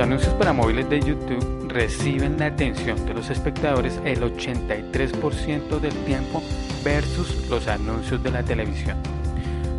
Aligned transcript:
Los 0.00 0.06
anuncios 0.06 0.32
para 0.36 0.54
móviles 0.54 0.88
de 0.88 0.98
YouTube 0.98 1.68
reciben 1.68 2.38
la 2.38 2.46
atención 2.46 3.04
de 3.04 3.12
los 3.12 3.28
espectadores 3.28 4.00
el 4.06 4.22
83% 4.22 5.78
del 5.78 5.92
tiempo 6.06 6.42
versus 6.82 7.46
los 7.50 7.68
anuncios 7.68 8.22
de 8.22 8.30
la 8.30 8.42
televisión. 8.42 8.96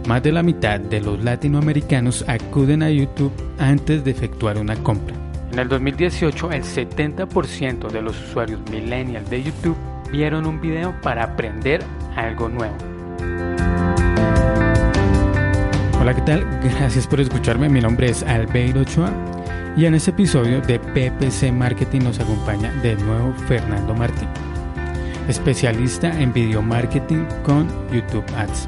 Más 0.07 0.21
de 0.21 0.31
la 0.31 0.43
mitad 0.43 0.79
de 0.79 1.01
los 1.01 1.23
latinoamericanos 1.23 2.23
acuden 2.27 2.83
a 2.83 2.91
YouTube 2.91 3.33
antes 3.57 4.03
de 4.03 4.11
efectuar 4.11 4.59
una 4.59 4.75
compra. 4.75 5.15
En 5.51 5.57
el 5.57 5.67
2018, 5.67 6.51
el 6.51 6.61
70% 6.61 7.89
de 7.89 8.01
los 8.03 8.15
usuarios 8.21 8.61
millennials 8.69 9.27
de 9.27 9.41
YouTube 9.41 9.77
vieron 10.11 10.45
un 10.45 10.61
video 10.61 10.93
para 11.01 11.23
aprender 11.23 11.81
algo 12.15 12.47
nuevo. 12.47 12.75
Hola, 15.99 16.13
¿qué 16.13 16.21
tal? 16.21 16.45
Gracias 16.61 17.07
por 17.07 17.19
escucharme. 17.19 17.69
Mi 17.69 17.81
nombre 17.81 18.11
es 18.11 18.21
Albeiro 18.21 18.81
Ochoa 18.81 19.11
y 19.77 19.85
en 19.85 19.95
este 19.95 20.11
episodio 20.11 20.61
de 20.61 20.79
PPC 20.79 21.51
Marketing 21.51 22.01
nos 22.01 22.19
acompaña 22.19 22.71
de 22.81 22.95
nuevo 22.95 23.33
Fernando 23.47 23.93
Martín, 23.93 24.27
especialista 25.27 26.19
en 26.19 26.33
video 26.33 26.61
marketing 26.61 27.25
con 27.43 27.67
YouTube 27.91 28.25
Ads. 28.35 28.67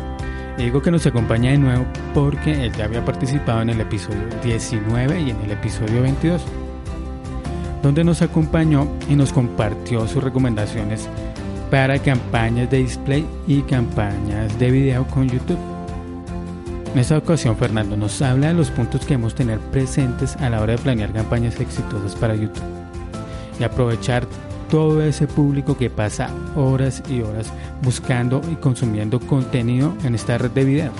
Y 0.58 0.64
digo 0.64 0.82
que 0.82 0.92
nos 0.92 1.06
acompaña 1.06 1.52
de 1.52 1.58
nuevo 1.58 1.86
porque 2.14 2.66
él 2.66 2.72
ya 2.72 2.86
había 2.86 3.04
participado 3.04 3.62
en 3.62 3.72
el 3.72 3.82
episodio 3.82 4.22
19 4.44 5.20
y 5.20 5.32
en 5.32 5.42
el 5.42 5.52
episodio 5.52 6.02
22, 6.02 6.42
donde 7.82 8.04
nos 8.04 8.22
acompañó 8.22 8.88
y 9.10 9.16
nos 9.16 9.34
compartió 9.34 10.08
sus 10.08 10.24
recomendaciones 10.24 11.10
para 11.70 12.00
campañas 12.00 12.70
de 12.70 12.78
display 12.78 13.26
y 13.48 13.62
campañas 13.64 14.58
de 14.58 14.72
video 14.72 15.06
con 15.08 15.28
YouTube. 15.28 15.73
En 16.94 17.00
esta 17.00 17.18
ocasión, 17.18 17.58
Fernando 17.58 17.98
nos 17.98 18.22
habla 18.22 18.50
de 18.50 18.54
los 18.54 18.70
puntos 18.70 19.02
que 19.02 19.16
debemos 19.16 19.34
tener 19.34 19.58
presentes 19.58 20.36
a 20.36 20.52
la 20.52 20.62
hora 20.62 20.74
de 20.74 20.78
planear 20.78 21.12
campañas 21.12 21.60
exitosas 21.60 22.16
para 22.16 22.36
YouTube 22.36 22.62
y 23.60 23.64
aprovechar 23.64 24.28
todo 24.70 25.02
ese 25.02 25.26
público 25.26 25.76
que 25.76 25.90
pasa 25.90 26.30
horas 26.56 27.02
y 27.10 27.22
horas 27.22 27.52
buscando 27.82 28.42
y 28.52 28.56
consumiendo 28.56 29.20
contenido 29.20 29.96
en 30.04 30.14
esta 30.14 30.38
red 30.38 30.52
de 30.52 30.66
video. 30.66 30.92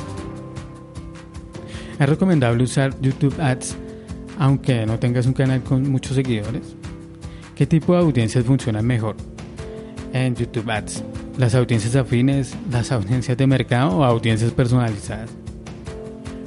Es 2.00 2.10
recomendable 2.10 2.64
usar 2.64 3.00
YouTube 3.00 3.40
Ads 3.40 3.78
aunque 4.40 4.88
no 4.88 4.98
tengas 4.98 5.28
un 5.28 5.34
canal 5.34 5.62
con 5.62 5.92
muchos 5.92 6.16
seguidores. 6.16 6.76
¿Qué 7.56 7.68
tipo 7.68 7.94
de 7.94 8.00
audiencias 8.00 8.46
funcionan 8.46 8.88
mejor 8.88 9.16
en 10.12 10.36
YouTube 10.36 10.72
Ads? 10.72 11.04
¿Las 11.38 11.54
audiencias 11.54 11.96
afines, 11.96 12.56
las 12.72 12.92
audiencias 12.92 13.38
de 13.38 13.46
mercado 13.46 13.98
o 13.98 14.04
audiencias 14.04 14.52
personalizadas? 14.52 15.43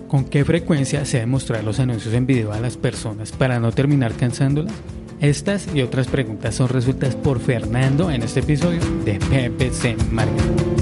¿Con 0.09 0.25
qué 0.25 0.45
frecuencia 0.45 1.05
se 1.05 1.19
debe 1.19 1.27
mostrar 1.27 1.65
los 1.65 1.81
anuncios 1.81 2.15
en 2.15 2.27
video 2.27 2.53
a 2.53 2.61
las 2.61 2.77
personas 2.77 3.33
para 3.33 3.59
no 3.59 3.73
terminar 3.73 4.15
cansándolas? 4.15 4.73
Estas 5.21 5.67
y 5.75 5.83
otras 5.83 6.07
preguntas 6.07 6.55
son 6.55 6.69
resueltas 6.69 7.17
por 7.17 7.41
Fernando 7.41 8.11
en 8.11 8.23
este 8.23 8.41
episodio 8.41 8.81
de 9.05 9.15
PPC 9.15 10.13
Marketing. 10.13 10.77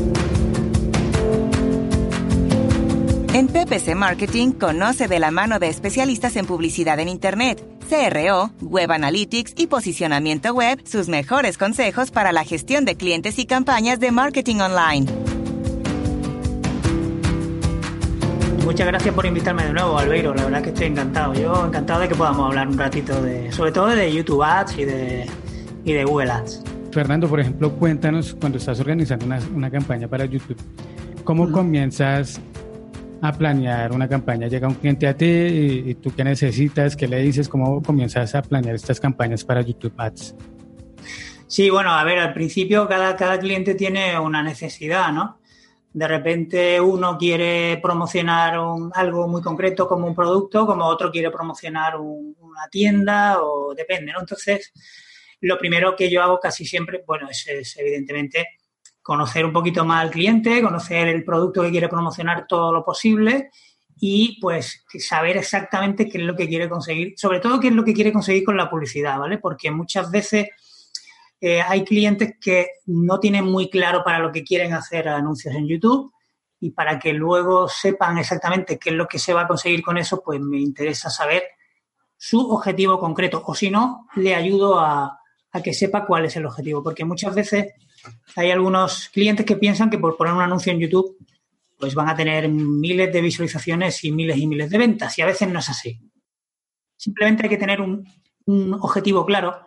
En 3.33 3.49
PPC 3.49 3.95
Marketing 3.95 4.53
conoce 4.53 5.09
de 5.09 5.19
la 5.19 5.31
mano 5.31 5.59
de 5.59 5.69
especialistas 5.69 6.37
en 6.37 6.47
publicidad 6.47 7.01
en 7.01 7.09
Internet, 7.09 7.65
CRO, 7.89 8.51
Web 8.61 8.93
Analytics 8.93 9.55
y 9.57 9.67
posicionamiento 9.69 10.53
web 10.53 10.81
sus 10.85 11.09
mejores 11.09 11.59
consejos 11.59 12.11
para 12.11 12.33
la 12.33 12.45
gestión 12.45 12.85
de 12.85 12.97
clientes 12.97 13.39
y 13.39 13.47
campañas 13.47 14.01
de 14.01 14.13
marketing 14.13 14.57
online. 14.57 15.34
Muchas 18.65 18.87
gracias 18.87 19.15
por 19.15 19.27
invitarme 19.27 19.65
de 19.67 19.75
nuevo, 19.75 19.99
Albeiro. 19.99 20.35
La 20.35 20.45
verdad 20.45 20.63
que 20.63 20.71
estoy 20.71 20.87
encantado. 20.87 21.35
Yo 21.35 21.67
encantado 21.67 22.01
de 22.01 22.09
que 22.09 22.15
podamos 22.15 22.47
hablar 22.47 22.67
un 22.67 22.79
ratito 22.79 23.21
de, 23.23 23.53
sobre 23.53 23.73
todo 23.73 23.89
de 23.89 24.11
YouTube 24.11 24.43
Ads 24.43 24.79
y 24.79 24.85
de, 24.87 25.27
y 25.85 25.93
de 25.93 26.05
Google 26.05 26.31
Ads. 26.31 26.65
Fernando, 26.91 27.29
por 27.29 27.41
ejemplo, 27.41 27.71
cuéntanos 27.73 28.35
cuando 28.41 28.57
estás 28.57 28.81
organizando 28.81 29.27
una, 29.27 29.39
una 29.55 29.71
campaña 29.71 30.09
para 30.09 30.25
YouTube, 30.25 30.57
¿cómo 31.25 31.53
comienzas 31.53 32.41
a 33.21 33.33
planear 33.33 33.93
una 33.93 34.09
campaña? 34.09 34.49
Llega 34.49 34.67
un 34.67 34.75
cliente 34.75 35.07
a 35.09 35.15
ti 35.15 35.27
y, 35.27 35.91
y, 35.91 35.95
tú 35.97 36.11
qué 36.17 36.25
necesitas, 36.25 36.97
qué 36.97 37.07
le 37.07 37.21
dices, 37.21 37.51
¿cómo 37.51 37.83
comienzas 37.83 38.35
a 38.35 38.41
planear 38.41 38.77
estas 38.77 38.99
campañas 38.99 39.45
para 39.45 39.61
YouTube 39.61 39.93
Ads? 39.99 40.35
Sí, 41.47 41.69
bueno, 41.69 41.91
a 41.93 42.03
ver, 42.03 42.19
al 42.19 42.33
principio 42.33 42.89
cada, 42.89 43.15
cada 43.15 43.39
cliente 43.39 43.75
tiene 43.75 44.19
una 44.19 44.43
necesidad, 44.43 45.13
¿no? 45.13 45.39
De 45.95 46.09
repente 46.09 46.81
uno 46.81 47.17
quiere 47.17 47.79
promocionar 47.81 48.59
un, 48.59 48.91
algo 48.95 49.29
muy 49.29 49.41
concreto 49.41 49.87
como 49.87 50.09
un 50.09 50.15
producto, 50.15 50.67
como 50.67 50.87
otro 50.87 51.11
quiere 51.11 51.31
promocionar 51.31 51.97
un, 52.01 52.37
una 52.41 52.69
tienda 52.69 53.41
o 53.41 53.73
depende, 53.75 54.13
¿no? 54.13 54.19
Entonces, 54.19 54.73
lo 55.41 55.57
primero 55.57 55.95
que 55.95 56.11
yo 56.11 56.21
hago 56.21 56.41
casi 56.41 56.67
siempre, 56.67 57.05
bueno, 57.07 57.29
es, 57.31 57.47
es, 57.47 57.77
evidentemente 57.77 58.49
conocer 59.01 59.45
un 59.45 59.53
poquito 59.53 59.85
más 59.85 60.03
al 60.03 60.11
cliente, 60.11 60.63
conocer 60.63 61.07
el 61.07 61.23
producto 61.23 61.63
que 61.63 61.71
quiere 61.71 61.89
promocionar 61.89 62.47
todo 62.49 62.73
lo 62.73 62.85
posible 62.85 63.51
y 64.01 64.41
pues 64.41 64.85
saber 64.99 65.37
exactamente 65.37 66.09
qué 66.09 66.19
es 66.19 66.25
lo 66.25 66.35
que 66.35 66.49
quiere 66.49 66.69
conseguir, 66.69 67.15
sobre 67.17 67.39
todo 67.39 67.61
qué 67.61 67.69
es 67.69 67.75
lo 67.75 67.85
que 67.85 67.95
quiere 67.95 68.13
conseguir 68.13 68.43
con 68.43 68.57
la 68.57 68.69
publicidad, 68.69 69.21
¿vale? 69.21 69.39
Porque 69.39 69.71
muchas 69.71 70.11
veces 70.11 70.49
eh, 71.47 71.61
hay 71.61 71.85
clientes 71.85 72.37
que 72.41 72.69
no 72.87 73.21
tienen 73.21 73.45
muy 73.45 73.69
claro 73.69 74.03
para 74.03 74.19
lo 74.19 74.33
que 74.33 74.43
quieren 74.43 74.73
hacer 74.73 75.11
anuncios 75.11 75.55
en 75.55 75.69
YouTube 75.69 76.11
y 76.59 76.71
para 76.71 76.99
que 76.99 77.13
luego 77.13 77.69
sepan 77.69 78.17
exactamente 78.17 78.79
qué 78.79 78.89
es 78.89 78.97
lo 78.97 79.07
que 79.07 79.19
se 79.19 79.35
va 79.35 79.43
a 79.43 79.47
conseguir 79.47 79.83
con 79.83 79.99
eso, 79.99 80.23
pues 80.25 80.41
me 80.41 80.59
interesa 80.59 81.11
saber 81.11 81.43
su 82.17 82.41
objetivo 82.41 82.99
concreto 82.99 83.43
o 83.45 83.55
si 83.55 83.69
no, 83.69 84.09
le 84.17 84.35
ayudo 84.35 84.81
a, 84.81 85.21
que 85.63 85.75
sepa 85.75 86.07
cuál 86.07 86.25
es 86.25 86.35
el 86.37 86.47
objetivo, 86.47 86.83
porque 86.83 87.05
muchas 87.05 87.35
veces 87.35 87.75
hay 88.37 88.51
algunos 88.51 89.11
clientes 89.11 89.45
que 89.45 89.57
piensan 89.57 89.91
que 89.91 89.99
por 89.99 90.17
poner 90.17 90.33
un 90.33 90.41
anuncio 90.41 90.73
en 90.73 90.81
YouTube 90.81 91.19
pues 91.79 91.95
van 91.95 92.09
a 92.09 92.17
tener 92.17 92.49
miles 92.49 93.13
de 93.13 93.21
visualizaciones 93.21 94.03
y 94.03 94.13
miles 94.13 94.39
y 94.39 94.47
miles 94.47 94.71
de 94.71 94.79
ventas 94.79 95.19
y 95.19 95.21
a 95.21 95.27
veces 95.27 95.47
no 95.51 95.59
es 95.59 95.69
así. 95.69 96.01
Simplemente 96.97 97.43
hay 97.43 97.51
que 97.51 97.59
tener 97.59 97.83
un 97.83 98.79
objetivo 98.81 99.27
claro 99.27 99.59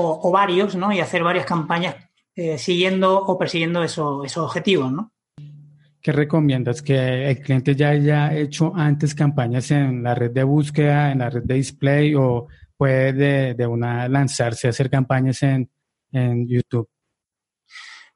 o, 0.00 0.20
o, 0.22 0.30
varios, 0.30 0.76
¿no? 0.76 0.92
Y 0.92 1.00
hacer 1.00 1.24
varias 1.24 1.44
campañas 1.44 1.96
eh, 2.36 2.56
siguiendo 2.56 3.18
o 3.18 3.36
persiguiendo 3.36 3.82
eso, 3.82 4.22
esos 4.24 4.44
objetivos, 4.44 4.92
¿no? 4.92 5.12
¿Qué 6.00 6.12
recomiendas? 6.12 6.82
¿Que 6.82 7.30
el 7.30 7.40
cliente 7.40 7.74
ya 7.74 7.88
haya 7.88 8.32
hecho 8.32 8.72
antes 8.76 9.12
campañas 9.12 9.72
en 9.72 10.04
la 10.04 10.14
red 10.14 10.30
de 10.30 10.44
búsqueda, 10.44 11.10
en 11.10 11.18
la 11.18 11.30
red 11.30 11.42
de 11.42 11.54
display 11.54 12.14
o 12.14 12.46
puede 12.76 13.12
de, 13.12 13.54
de 13.54 13.66
una 13.66 14.08
lanzarse 14.08 14.68
a 14.68 14.70
hacer 14.70 14.88
campañas 14.88 15.42
en, 15.42 15.68
en 16.12 16.46
YouTube? 16.46 16.88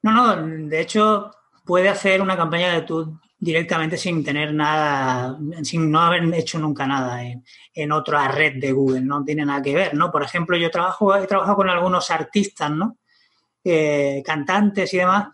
No, 0.01 0.13
no, 0.13 0.67
de 0.69 0.79
hecho 0.79 1.31
puede 1.65 1.89
hacer 1.89 2.21
una 2.21 2.37
campaña 2.37 2.71
de 2.71 2.79
YouTube 2.79 3.19
directamente 3.43 3.97
sin 3.97 4.23
tener 4.23 4.53
nada, 4.53 5.37
sin 5.63 5.91
no 5.91 5.99
haber 5.99 6.33
hecho 6.33 6.57
nunca 6.59 6.87
nada 6.87 7.21
en, 7.23 7.43
en, 7.73 7.91
otra 7.91 8.29
red 8.29 8.53
de 8.55 8.71
Google, 8.71 9.01
no 9.01 9.21
tiene 9.25 9.45
nada 9.45 9.61
que 9.61 9.75
ver, 9.75 9.93
¿no? 9.95 10.09
Por 10.09 10.23
ejemplo, 10.23 10.55
yo 10.55 10.71
trabajo, 10.71 11.13
he 11.13 11.27
trabajado 11.27 11.57
con 11.57 11.69
algunos 11.69 12.09
artistas, 12.09 12.71
¿no? 12.71 12.99
Eh, 13.61 14.23
cantantes 14.25 14.93
y 14.93 14.97
demás, 14.97 15.27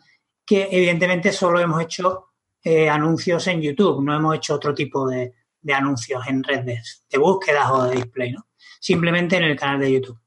que 0.44 0.67
evidentemente 0.71 1.31
solo 1.31 1.59
hemos 1.59 1.83
hecho 1.83 2.29
eh, 2.63 2.89
anuncios 2.89 3.45
en 3.45 3.61
YouTube, 3.61 4.03
no 4.03 4.15
hemos 4.15 4.35
hecho 4.38 4.56
otro 4.56 4.73
tipo 4.73 5.07
de, 5.07 5.35
de 5.61 5.73
anuncios 5.73 6.27
en 6.27 6.44
redes 6.44 7.06
de 7.07 7.17
búsquedas 7.19 7.69
o 7.69 7.83
de 7.83 7.97
display, 7.97 8.31
¿no? 8.31 8.47
Simplemente 8.79 9.38
en 9.38 9.44
el 9.44 9.56
canal 9.56 9.81
de 9.81 9.91
YouTube. 9.91 10.19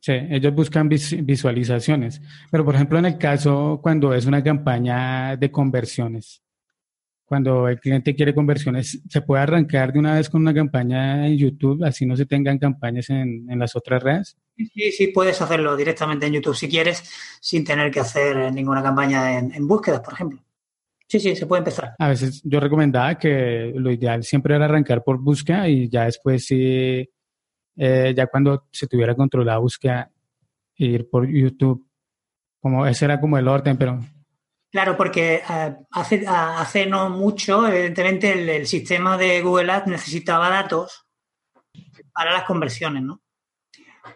Sí, 0.00 0.12
ellos 0.12 0.54
buscan 0.54 0.88
vis 0.88 1.16
visualizaciones. 1.24 2.20
Pero, 2.50 2.64
por 2.64 2.76
ejemplo, 2.76 2.98
en 2.98 3.06
el 3.06 3.18
caso 3.18 3.80
cuando 3.82 4.14
es 4.14 4.26
una 4.26 4.44
campaña 4.44 5.36
de 5.36 5.50
conversiones, 5.50 6.43
cuando 7.24 7.68
el 7.68 7.80
cliente 7.80 8.14
quiere 8.14 8.34
conversiones, 8.34 9.00
¿se 9.08 9.22
puede 9.22 9.42
arrancar 9.42 9.92
de 9.92 9.98
una 9.98 10.14
vez 10.14 10.28
con 10.28 10.42
una 10.42 10.54
campaña 10.54 11.26
en 11.26 11.36
YouTube, 11.36 11.82
así 11.84 12.04
no 12.04 12.16
se 12.16 12.26
tengan 12.26 12.58
campañas 12.58 13.08
en, 13.10 13.46
en 13.50 13.58
las 13.58 13.74
otras 13.74 14.02
redes? 14.02 14.36
Sí, 14.56 14.92
sí, 14.92 15.06
puedes 15.08 15.40
hacerlo 15.40 15.76
directamente 15.76 16.26
en 16.26 16.34
YouTube 16.34 16.54
si 16.54 16.68
quieres, 16.68 17.02
sin 17.40 17.64
tener 17.64 17.90
que 17.90 18.00
hacer 18.00 18.52
ninguna 18.52 18.82
campaña 18.82 19.38
en, 19.38 19.52
en 19.52 19.66
búsquedas, 19.66 20.00
por 20.00 20.14
ejemplo. 20.14 20.44
Sí, 21.08 21.20
sí, 21.20 21.36
se 21.36 21.46
puede 21.46 21.60
empezar. 21.60 21.94
A 21.98 22.08
veces 22.08 22.42
yo 22.44 22.60
recomendaba 22.60 23.18
que 23.18 23.72
lo 23.74 23.90
ideal 23.90 24.22
siempre 24.24 24.54
era 24.54 24.64
arrancar 24.64 25.02
por 25.04 25.18
búsqueda 25.18 25.68
y 25.68 25.88
ya 25.88 26.04
después 26.04 26.46
sí, 26.46 27.08
eh, 27.76 28.14
ya 28.16 28.26
cuando 28.26 28.68
se 28.70 28.86
tuviera 28.86 29.14
controlada 29.14 29.58
búsqueda, 29.58 30.10
ir 30.76 31.08
por 31.08 31.28
YouTube. 31.28 31.86
Como 32.60 32.86
ese 32.86 33.04
era 33.04 33.20
como 33.20 33.36
el 33.36 33.46
orden, 33.46 33.76
pero 33.76 34.00
Claro, 34.74 34.96
porque 34.96 35.40
eh, 35.48 35.76
hace, 35.92 36.24
hace 36.26 36.84
no 36.84 37.08
mucho, 37.08 37.64
evidentemente, 37.68 38.56
el, 38.56 38.66
sistema 38.66 39.16
de 39.16 39.40
Google 39.40 39.70
Ads 39.70 39.86
necesitaba 39.86 40.50
datos 40.50 41.06
para 42.12 42.32
las 42.32 42.42
conversiones, 42.42 43.04
¿no? 43.04 43.22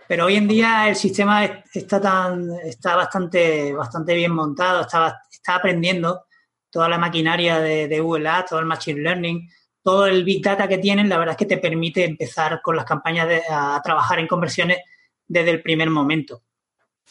Pero 0.08 0.24
hoy 0.24 0.34
en 0.34 0.48
día 0.48 0.88
el 0.88 0.96
sistema 0.96 1.44
está 1.44 2.00
tan, 2.00 2.50
está 2.64 2.96
bastante, 2.96 3.72
bastante 3.72 4.16
bien 4.16 4.32
montado, 4.32 4.80
está, 4.80 5.20
está 5.30 5.54
aprendiendo 5.54 6.24
toda 6.70 6.88
la 6.88 6.98
maquinaria 6.98 7.60
de, 7.60 8.00
Google 8.00 8.28
Ads, 8.28 8.50
todo 8.50 8.58
el 8.58 8.66
Machine 8.66 9.00
Learning, 9.00 9.48
todo 9.80 10.08
el 10.08 10.24
Big 10.24 10.42
Data 10.42 10.66
que 10.66 10.78
tienen, 10.78 11.08
la 11.08 11.18
verdad 11.18 11.34
es 11.34 11.38
que 11.38 11.54
te 11.54 11.58
permite 11.58 12.04
empezar 12.04 12.60
con 12.64 12.74
las 12.74 12.84
campañas 12.84 13.28
a 13.48 13.80
trabajar 13.80 14.18
en 14.18 14.26
conversiones 14.26 14.78
desde 15.24 15.50
el 15.50 15.62
primer 15.62 15.88
momento, 15.88 16.42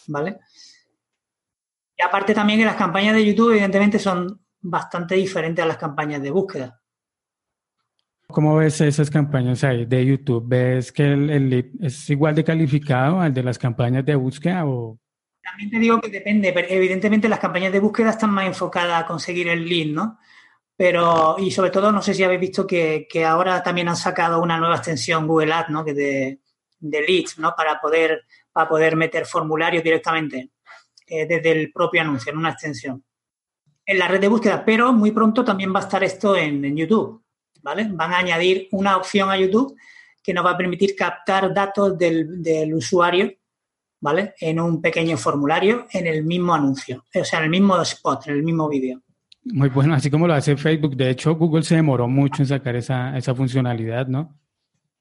¿vale? 0.07 0.38
Y 1.97 2.03
aparte 2.03 2.33
también 2.33 2.59
que 2.59 2.65
las 2.65 2.75
campañas 2.75 3.15
de 3.15 3.25
YouTube 3.25 3.51
evidentemente 3.51 3.99
son 3.99 4.39
bastante 4.61 5.15
diferentes 5.15 5.63
a 5.63 5.67
las 5.67 5.77
campañas 5.77 6.21
de 6.21 6.31
búsqueda. 6.31 6.79
¿Cómo 8.27 8.57
ves 8.57 8.81
esas 8.81 9.09
campañas 9.09 9.63
ahí 9.63 9.85
de 9.85 10.05
YouTube? 10.05 10.44
¿Ves 10.47 10.91
que 10.91 11.13
el, 11.13 11.29
el 11.29 11.71
es 11.81 12.09
igual 12.09 12.35
de 12.35 12.44
calificado 12.44 13.21
al 13.21 13.33
de 13.33 13.41
las 13.41 13.57
campañas 13.57 14.05
de 14.05 14.15
búsqueda 14.15 14.65
o 14.65 14.99
también 15.47 15.69
te 15.69 15.79
digo 15.79 16.01
que 16.01 16.09
depende, 16.09 16.51
pero 16.51 16.67
evidentemente 16.69 17.29
las 17.29 17.39
campañas 17.39 17.71
de 17.71 17.79
búsqueda 17.79 18.09
están 18.09 18.31
más 18.31 18.45
enfocadas 18.45 19.03
a 19.03 19.07
conseguir 19.07 19.47
el 19.47 19.67
lead, 19.67 19.88
¿no? 19.88 20.19
Pero, 20.75 21.38
y 21.39 21.51
sobre 21.51 21.71
todo, 21.71 21.91
no 21.91 22.01
sé 22.01 22.13
si 22.13 22.23
habéis 22.23 22.41
visto 22.41 22.67
que, 22.67 23.07
ahora 23.25 23.63
también 23.63 23.88
han 23.88 23.95
sacado 23.95 24.41
una 24.41 24.57
nueva 24.57 24.75
extensión 24.75 25.25
Google 25.25 25.53
Ads, 25.53 25.69
¿no? 25.69 25.85
Que 25.85 25.94
de, 25.94 26.39
leads, 26.81 27.39
¿no? 27.39 27.53
Para 27.55 27.79
poder, 27.79 28.25
para 28.51 28.67
poder 28.67 28.97
meter 28.97 29.25
formularios 29.25 29.83
directamente 29.83 30.51
eh, 31.07 31.25
desde 31.25 31.51
el 31.51 31.71
propio 31.71 32.01
anuncio, 32.01 32.31
en 32.31 32.38
una 32.38 32.51
extensión. 32.51 33.04
En 33.86 34.00
la 34.00 34.07
red 34.07 34.19
de 34.19 34.27
búsqueda, 34.27 34.63
pero 34.65 34.92
muy 34.92 35.12
pronto 35.12 35.44
también 35.44 35.74
va 35.74 35.80
a 35.80 35.83
estar 35.83 36.04
esto 36.04 36.36
en, 36.36 36.75
YouTube, 36.75 37.24
¿vale? 37.62 37.88
Van 37.89 38.13
a 38.13 38.18
añadir 38.18 38.68
una 38.71 38.98
opción 38.98 39.30
a 39.30 39.38
YouTube 39.38 39.75
que 40.21 40.33
nos 40.33 40.45
va 40.45 40.51
a 40.51 40.57
permitir 40.57 40.95
captar 40.95 41.54
datos 41.54 41.98
del, 41.98 42.44
del 42.44 42.74
usuario 42.74 43.33
¿vale? 44.00 44.33
En 44.39 44.59
un 44.59 44.81
pequeño 44.81 45.18
formulario, 45.18 45.88
en 45.92 46.07
el 46.07 46.24
mismo 46.24 46.54
anuncio, 46.54 47.06
o 47.13 47.24
sea, 47.24 47.39
en 47.39 47.45
el 47.45 47.51
mismo 47.51 47.81
spot, 47.81 48.27
en 48.27 48.36
el 48.36 48.44
mismo 48.44 48.69
vídeo. 48.69 49.01
Muy 49.44 49.69
bueno, 49.69 49.94
así 49.94 50.12
como 50.12 50.27
lo 50.27 50.33
hace 50.33 50.57
Facebook. 50.57 50.95
De 50.95 51.09
hecho, 51.09 51.36
Google 51.36 51.63
se 51.63 51.75
demoró 51.75 52.07
mucho 52.07 52.42
en 52.42 52.48
sacar 52.48 52.75
esa, 52.75 53.18
esa 53.18 53.33
funcionalidad, 53.33 54.07
¿no? 54.07 54.38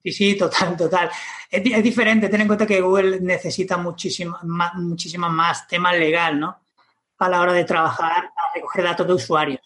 Sí, 0.07 0.13
sí, 0.13 0.39
total, 0.39 0.77
total. 0.77 1.11
Es, 1.51 1.83
diferente, 1.83 2.29
ten 2.29 2.43
en 2.43 2.47
cuenta 2.47 2.65
que 2.65 2.81
Google 2.81 3.19
necesita 3.21 3.77
muchísimo 3.77 4.39
más, 4.45 4.73
más 5.29 5.67
tema 5.67 5.93
legal, 5.93 6.39
¿no? 6.39 6.61
A 7.19 7.29
la 7.29 7.41
hora 7.41 7.53
de 7.53 7.65
trabajar, 7.65 8.27
a 8.27 8.55
recoger 8.55 8.85
datos 8.85 9.05
de 9.05 9.15
usuarios. 9.15 9.61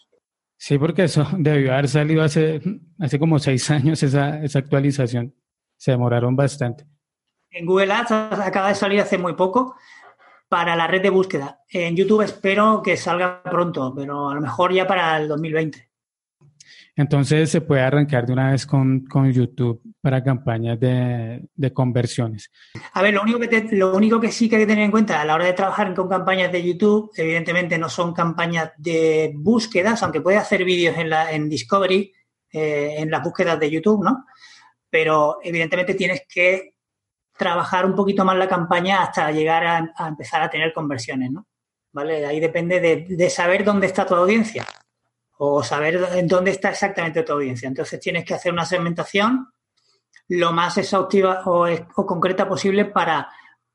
Sí, 0.57 0.79
porque 0.79 1.03
eso 1.03 1.27
debió 1.37 1.73
haber 1.73 1.87
salido 1.87 2.23
hace, 2.23 2.59
hace 2.99 3.19
como 3.19 3.37
seis 3.37 3.69
años 3.69 4.01
esa, 4.01 4.43
esa 4.43 4.57
actualización. 4.57 5.35
Se 5.77 5.91
demoraron 5.91 6.35
bastante. 6.35 6.87
En 7.51 7.67
Google 7.67 7.93
Ads 7.93 8.11
acaba 8.39 8.69
de 8.69 8.75
salir 8.75 8.99
hace 8.99 9.19
muy 9.19 9.33
poco 9.33 9.75
para 10.49 10.75
la 10.75 10.87
red 10.87 11.03
de 11.03 11.11
búsqueda. 11.11 11.61
En 11.69 11.95
YouTube 11.95 12.23
espero 12.23 12.81
que 12.81 12.97
salga 12.97 13.43
pronto, 13.43 13.93
pero 13.95 14.29
a 14.29 14.33
lo 14.33 14.41
mejor 14.41 14.73
ya 14.73 14.87
para 14.87 15.17
el 15.17 15.27
2020. 15.27 15.90
Entonces 16.95 17.49
se 17.49 17.61
puede 17.61 17.81
arrancar 17.81 18.25
de 18.25 18.33
una 18.33 18.51
vez 18.51 18.65
con, 18.65 19.07
YouTube 19.31 19.81
para 20.01 20.23
campañas 20.23 20.79
de, 20.79 21.47
conversiones. 21.73 22.51
A 22.93 23.01
ver, 23.01 23.13
lo 23.13 23.21
único, 23.21 23.39
que 23.39 23.67
lo 23.71 23.95
único 23.95 24.19
que 24.19 24.31
sí 24.31 24.49
que 24.49 24.57
hay 24.57 24.63
que 24.63 24.67
tener 24.67 24.83
en 24.83 24.91
cuenta 24.91 25.21
a 25.21 25.25
la 25.25 25.35
hora 25.35 25.45
de 25.45 25.53
trabajar 25.53 25.93
con 25.93 26.09
campañas 26.09 26.51
de 26.51 26.63
YouTube, 26.63 27.11
evidentemente 27.15 27.77
no 27.77 27.87
son 27.87 28.13
campañas 28.13 28.71
de 28.77 29.31
búsquedas, 29.35 30.03
aunque 30.03 30.21
puede 30.21 30.37
hacer 30.37 30.65
vídeos 30.65 30.97
en, 30.97 31.09
la, 31.09 31.31
en 31.31 31.47
Discovery, 31.47 32.11
eh, 32.51 32.95
en 32.97 33.09
las 33.09 33.23
búsquedas 33.23 33.59
de 33.59 33.71
YouTube, 33.71 34.03
¿no? 34.03 34.25
Pero 34.89 35.37
evidentemente 35.41 35.93
tienes 35.93 36.23
que 36.27 36.75
trabajar 37.37 37.85
un 37.85 37.95
poquito 37.95 38.25
más 38.25 38.37
la 38.37 38.49
campaña 38.49 39.01
hasta 39.01 39.31
llegar 39.31 39.65
a, 39.65 40.07
empezar 40.07 40.41
a 40.41 40.49
tener 40.49 40.73
conversiones, 40.73 41.31
¿no? 41.31 41.47
¿Vale? 41.93 42.25
Ahí 42.25 42.39
depende 42.39 42.79
de, 42.79 43.29
saber 43.29 43.63
dónde 43.63 43.87
está 43.87 44.05
tu 44.05 44.15
audiencia 44.15 44.65
o 45.43 45.63
saber 45.63 46.27
dónde 46.27 46.51
está 46.51 46.69
exactamente 46.69 47.23
tu 47.23 47.33
audiencia. 47.33 47.67
Entonces 47.67 47.99
tienes 47.99 48.23
que 48.23 48.35
hacer 48.35 48.53
una 48.53 48.63
segmentación 48.63 49.51
lo 50.27 50.53
más 50.53 50.77
exhaustiva 50.77 51.41
o, 51.45 51.65
concreta 52.05 52.47
posible 52.47 52.85
para, 52.85 53.27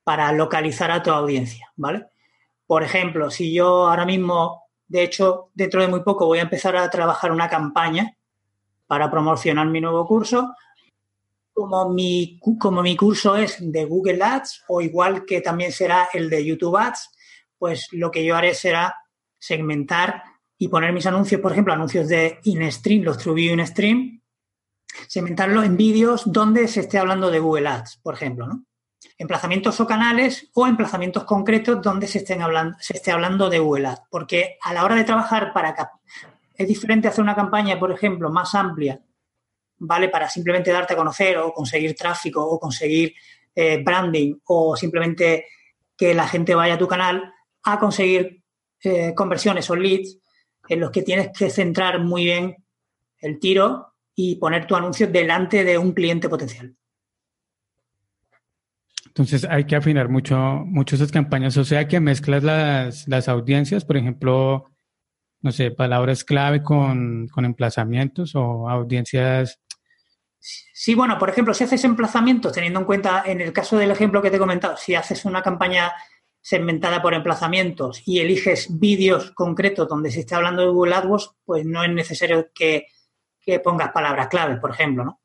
para 0.05 0.31
localizar 0.31 0.93
a 0.93 1.03
tu 1.03 1.11
audiencia, 1.11 1.73
¿vale? 1.75 2.07
Por 2.69 2.85
ejemplo, 2.85 3.33
si 3.33 3.53
yo 3.53 3.89
ahora 3.89 4.07
mismo, 4.07 4.63
de 4.87 5.03
hecho, 5.03 5.51
dentro 5.55 5.81
de 5.81 5.89
muy 5.89 6.05
poco 6.05 6.27
voy 6.27 6.39
a 6.39 6.43
empezar 6.43 6.77
a 6.77 6.89
trabajar 6.89 7.33
una 7.33 7.49
campaña 7.49 8.17
para 8.87 9.11
promocionar 9.11 9.67
mi 9.67 9.81
nuevo 9.81 10.07
curso, 10.07 10.55
como 11.53 11.89
mi, 11.89 12.39
como 12.61 12.81
mi 12.81 12.97
curso 12.97 13.35
es 13.35 13.57
de 13.61 13.85
Google 13.87 14.23
Ads 14.23 14.67
o 14.69 14.81
igual 14.81 15.25
que 15.25 15.41
también 15.41 15.73
será 15.73 16.11
el 16.13 16.31
de 16.31 16.45
YouTube 16.45 16.77
Ads, 16.77 17.11
pues 17.59 17.89
lo 17.91 18.13
que 18.13 18.25
yo 18.25 18.37
haré 18.37 18.55
será 18.55 18.95
segmentar 19.37 20.23
y 20.59 20.69
poner 20.69 20.93
mis 20.93 21.07
anuncios, 21.07 21.41
por 21.41 21.53
ejemplo, 21.53 21.73
anuncios 21.73 22.09
de 22.09 22.39
in-stream, 22.45 23.03
los 23.03 23.19
TrueView 23.19 23.55
in-stream, 23.55 24.23
segmentarlo 25.09 25.63
en 25.63 25.77
vídeos 25.77 26.23
donde 26.27 26.69
se 26.69 26.81
esté 26.81 26.99
hablando 26.99 27.31
de 27.31 27.39
Google 27.39 27.69
Ads, 27.69 27.99
por 28.03 28.15
ejemplo, 28.15 28.47
¿no? 28.47 28.65
Emplazamientos 29.19 29.81
o 29.81 29.87
canales 29.87 30.51
o 30.55 30.67
emplazamientos 30.67 31.25
concretos 31.25 31.81
donde 31.83 32.07
se, 32.07 32.19
estén 32.19 32.43
hablando, 32.43 32.77
se 32.81 32.95
esté 32.95 33.13
hablando 33.13 33.49
de 33.49 33.59
Google 33.59 33.87
Ads. 33.87 34.03
Porque 34.11 34.59
a 34.63 34.75
la 34.75 34.85
hora 34.85 34.95
de 34.95 35.05
trabajar 35.05 35.53
para... 35.53 35.75
Es 36.55 36.69
diferente 36.69 37.09
hacer 37.09 37.23
una 37.23 37.35
campaña, 37.35 37.79
por 37.79 37.93
ejemplo, 37.93 38.31
más 38.31 38.55
amplia 38.55 39.01
¿vale? 39.79 40.09
Para 40.09 40.29
simplemente 40.29 40.73
darte 40.73 40.95
a 40.95 40.97
conocer 40.97 41.39
o 41.39 41.53
conseguir 41.53 41.95
tráfico 41.95 42.45
o 42.45 42.59
conseguir 42.59 43.15
eh, 43.55 43.83
branding 43.83 44.39
o 44.45 44.77
simplemente 44.77 45.47
que 45.97 46.15
la 46.15 46.27
gente 46.27 46.55
vaya 46.55 46.75
a 46.75 46.79
tu 46.79 46.89
canal 46.89 47.33
a 47.65 47.79
conseguir 47.79 48.43
eh, 48.83 49.15
conversiones 49.15 49.69
o 49.71 49.77
leads 49.77 50.19
en 50.69 50.81
los 50.81 50.91
que 50.91 51.03
tienes 51.03 51.31
que 51.37 51.51
centrar 51.51 52.01
muy 52.01 52.25
bien 52.25 52.57
el 53.21 53.39
tiro 53.39 53.95
y 54.15 54.37
poner 54.37 54.67
tu 54.67 54.77
anuncio 54.77 55.07
delante 55.07 55.65
de 55.65 55.79
un 55.79 55.93
cliente 55.93 56.29
potencial. 56.29 56.75
Entonces 59.07 59.45
hay 59.45 59.65
que 59.65 59.77
afinar 59.77 60.09
mucho, 60.09 60.37
mucho 60.37 60.97
esas 60.97 61.11
campañas, 61.11 61.57
o 61.57 61.65
sea 61.65 61.89
que 61.89 62.01
mezclas 62.01 62.43
las, 62.43 63.09
las 63.09 63.29
audiencias, 63.29 63.85
por 63.85 63.97
ejemplo, 63.97 64.71
no 65.41 65.53
sé, 65.53 65.71
palabras 65.71 66.23
clave 66.23 66.63
con, 66.63 67.29
con 67.29 67.45
emplazamientos 67.45 68.35
o 68.35 68.69
audiencias 68.69 69.61
Sí, 70.39 70.95
bueno, 70.95 71.19
por 71.19 71.29
ejemplo, 71.29 71.53
si 71.55 71.65
haces 71.65 71.83
emplazamientos, 71.85 72.53
teniendo 72.53 72.79
en 72.79 72.87
cuenta, 72.87 73.25
en 73.27 73.41
el 73.41 73.53
caso 73.53 73.77
del 73.77 73.91
ejemplo 73.91 74.23
que 74.23 74.31
te 74.31 74.37
he 74.37 74.39
comentado, 74.39 74.77
si 74.77 74.95
haces 74.95 75.25
una 75.25 75.43
campaña 75.43 75.93
segmentada 76.47 77.03
por 77.03 77.13
emplazamientos 77.13 78.03
y 78.07 78.21
eliges 78.21 78.69
vídeos 78.79 79.33
concretos 79.33 79.89
donde 79.89 80.13
se 80.13 80.21
esté 80.21 80.37
hablando 80.37 80.63
de 80.63 80.69
Google 80.69 80.95
AdWords, 80.95 81.33
pues 81.45 81.67
no 81.67 81.83
es 81.83 81.91
necesario 81.91 82.51
que, 82.55 82.87
pongas 83.65 83.91
palabras 83.91 84.29
claves, 84.29 84.61
por 84.61 84.71
ejemplo, 84.71 85.05
¿no? 85.05 85.21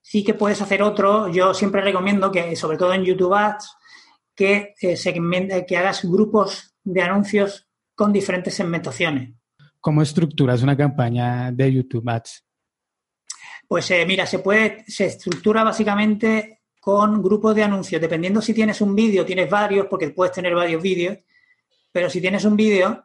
Sí 0.00 0.24
que 0.24 0.32
puedes 0.32 0.62
hacer 0.62 0.82
otro. 0.82 1.28
Yo 1.28 1.52
siempre 1.52 1.82
recomiendo 1.82 2.32
que, 2.32 2.56
sobre 2.56 2.78
todo 2.78 2.94
en 2.94 3.04
YouTube 3.04 3.34
Ads, 3.34 3.76
que, 4.34 4.74
eh, 4.80 5.66
que 5.68 5.76
hagas 5.76 6.02
grupos 6.02 6.76
de 6.82 7.02
anuncios 7.02 7.68
con 7.94 8.10
diferentes 8.10 8.54
segmentaciones. 8.54 9.34
¿Cómo 9.80 10.00
estructuras 10.00 10.62
una 10.62 10.78
campaña 10.78 11.52
de 11.52 11.74
YouTube 11.74 12.08
Ads? 12.08 12.42
Pues 13.68 13.90
eh, 13.90 14.06
mira, 14.06 14.24
se 14.24 14.38
puede, 14.38 14.82
se 14.86 15.04
estructura 15.04 15.62
básicamente 15.62 16.61
con 16.82 17.22
grupos 17.22 17.54
de 17.54 17.62
anuncios. 17.62 18.02
Dependiendo 18.02 18.42
si 18.42 18.52
tienes 18.52 18.80
un 18.80 18.92
vídeo, 18.96 19.24
tienes 19.24 19.48
varios, 19.48 19.86
porque 19.86 20.10
puedes 20.10 20.34
tener 20.34 20.52
varios 20.52 20.82
vídeos, 20.82 21.16
pero 21.92 22.10
si 22.10 22.20
tienes 22.20 22.44
un 22.44 22.56
vídeo, 22.56 23.04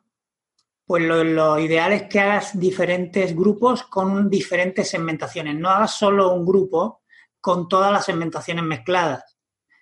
pues 0.84 1.04
lo, 1.04 1.60
ideal 1.60 1.94
es 1.94 2.04
que 2.10 2.20
hagas 2.20 2.60
diferentes 2.60 3.36
grupos 3.36 3.84
con 3.84 4.32
diferentes 4.32 4.90
segmentaciones. 4.90 5.56
No 5.58 5.70
hagas 5.70 5.92
solo 5.94 6.34
un 6.34 6.44
grupo 6.44 7.04
con 7.40 7.68
todas 7.70 7.94
las 7.94 8.04
segmentaciones 8.04 8.64
mezcladas, 8.64 9.38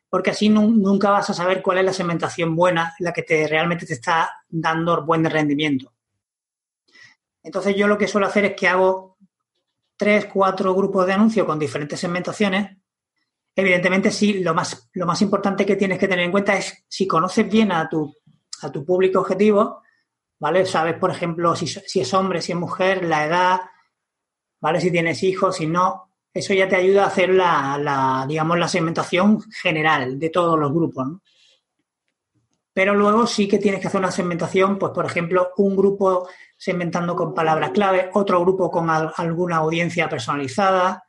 porque 0.09 0.31
así 0.31 0.49
nunca 0.49 1.11
vas 1.11 1.29
a 1.29 1.33
saber 1.33 1.61
cuál 1.61 1.77
es 1.77 1.85
la 1.85 1.93
segmentación 1.93 2.53
buena, 2.53 2.93
la 2.99 3.13
que 3.13 3.23
te 3.23 3.47
realmente 3.47 3.85
te 3.85 3.93
está 3.93 4.29
dando 4.49 5.05
buen 5.05 5.23
rendimiento. 5.23 5.93
Entonces 7.41 7.73
yo 7.77 7.87
lo 7.87 7.97
que 7.97 8.09
suelo 8.09 8.27
hacer 8.27 8.43
es 8.43 8.55
que 8.57 8.67
hago 8.67 9.15
tres, 9.95 10.25
cuatro 10.25 10.75
grupos 10.75 11.07
de 11.07 11.13
anuncios 11.13 11.45
con 11.45 11.57
diferentes 11.57 11.97
segmentaciones, 11.97 12.75
evidentemente 13.55 14.11
sí, 14.11 14.43
lo 14.43 14.53
más, 14.53 14.89
lo 14.93 15.05
más 15.05 15.21
importante 15.21 15.65
que 15.65 15.75
tienes 15.75 15.97
que 15.97 16.07
tener 16.07 16.25
en 16.25 16.31
cuenta 16.31 16.57
es 16.57 16.85
si 16.87 17.07
conoces 17.07 17.49
bien 17.49 17.71
a 17.71 17.87
tu, 17.87 18.13
a 18.61 18.71
tu 18.71 18.85
público 18.85 19.19
objetivo, 19.19 19.81
¿vale? 20.39 20.65
Sabes, 20.65 20.95
por 20.95 21.11
ejemplo, 21.11 21.55
si, 21.55 21.67
si 21.67 22.01
es 22.01 22.13
hombre, 22.13 22.41
si 22.41 22.51
es 22.51 22.57
mujer, 22.57 23.05
la 23.05 23.25
edad, 23.25 23.61
¿vale? 24.59 24.81
Si 24.81 24.91
tienes 24.91 25.23
hijos, 25.23 25.55
si 25.55 25.67
no, 25.67 26.11
eso 26.33 26.53
ya 26.53 26.67
te 26.67 26.75
ayuda 26.75 27.05
a 27.05 27.07
hacer 27.07 27.29
la, 27.29 27.77
la, 27.77 28.25
digamos, 28.27 28.59
la 28.59 28.67
segmentación 28.67 29.41
general 29.49 30.19
de 30.19 30.29
todos 30.29 30.59
los 30.59 30.71
grupos. 30.73 31.07
Pero 32.73 32.93
luego 32.93 33.25
sí 33.25 33.47
que 33.47 33.57
tienes 33.57 33.79
que 33.79 33.87
hacer 33.87 34.01
una 34.01 34.11
segmentación, 34.11 34.77
pues 34.77 34.91
por 34.91 35.05
ejemplo, 35.05 35.51
un 35.55 35.77
grupo 35.77 36.27
segmentando 36.57 37.15
con 37.15 37.33
palabras 37.33 37.71
clave, 37.71 38.09
otro 38.13 38.41
grupo 38.41 38.69
con 38.69 38.89
alguna 38.89 39.57
audiencia 39.57 40.09
personalizada, 40.09 41.04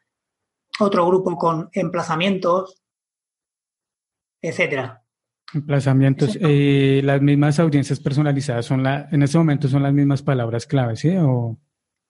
otro 0.80 1.06
grupo 1.06 1.36
con 1.36 1.68
emplazamientos, 1.72 2.82
etcétera. 4.40 5.02
Emplazamientos. 5.54 6.36
y 6.36 7.02
las 7.02 7.22
mismas 7.22 7.58
audiencias 7.60 8.00
personalizadas 8.00 8.66
son 8.66 8.82
la, 8.82 9.08
en 9.10 9.22
este 9.22 9.38
momento 9.38 9.68
son 9.68 9.82
las 9.82 9.92
mismas 9.92 10.22
palabras 10.22 10.66
clave, 10.66 10.96
¿sí? 10.96 11.14
O... 11.16 11.58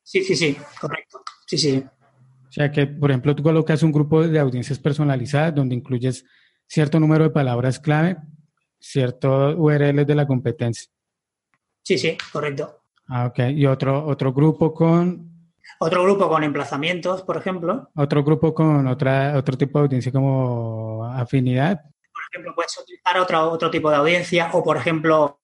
Sí, 0.03 0.23
sí, 0.23 0.35
sí, 0.35 0.57
correcto. 0.81 1.21
Sí, 1.47 1.59
sí. 1.59 1.85
O 2.49 2.53
sea 2.53 2.71
que, 2.71 2.87
por 2.87 3.11
ejemplo, 3.11 3.37
tú 3.37 3.43
colocas 3.43 3.83
un 3.83 3.93
grupo 3.93 4.27
de 4.27 4.39
audiencias 4.39 4.79
personalizadas 4.79 5.55
donde 5.55 5.75
incluyes 5.75 6.25
cierto 6.67 6.99
número 6.99 7.25
de 7.25 7.31
palabras 7.31 7.79
clave, 7.79 8.17
ciertos 8.79 9.55
URLs 9.59 10.07
de 10.07 10.15
la 10.15 10.27
competencia. 10.27 10.91
Sí, 11.83 11.99
sí, 11.99 12.17
correcto. 12.33 12.83
Ah, 13.09 13.27
ok. 13.27 13.39
Y 13.55 13.67
otro, 13.67 14.07
otro 14.07 14.33
grupo 14.33 14.73
con... 14.73 15.36
Otro 15.79 16.03
grupo 16.03 16.29
con 16.29 16.43
emplazamientos, 16.43 17.23
por 17.23 17.37
ejemplo. 17.37 17.91
Otro 17.95 18.25
grupo 18.25 18.55
con 18.55 18.87
otra, 18.87 19.37
otro 19.37 19.57
tipo 19.57 19.79
de 19.79 19.85
audiencia 19.85 20.13
como 20.13 21.05
afinidad. 21.05 21.83
Por 22.13 22.23
ejemplo, 22.31 22.55
puedes 22.55 22.79
utilizar 22.79 23.19
otro, 23.19 23.51
otro 23.51 23.71
tipo 23.71 23.91
de 23.91 23.97
audiencia 23.97 24.51
o, 24.53 24.63
por 24.63 24.77
ejemplo, 24.77 25.41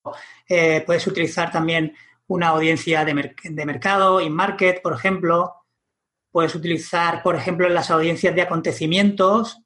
eh, 0.48 0.82
puedes 0.86 1.06
utilizar 1.06 1.50
también 1.50 1.94
una 2.28 2.48
audiencia 2.48 3.04
de, 3.04 3.34
de 3.42 3.66
mercado, 3.66 4.20
in-market, 4.20 4.80
por 4.82 4.94
ejemplo. 4.94 5.54
Puedes 6.30 6.54
utilizar, 6.54 7.22
por 7.22 7.36
ejemplo, 7.36 7.68
las 7.68 7.90
audiencias 7.90 8.34
de 8.34 8.42
acontecimientos, 8.42 9.60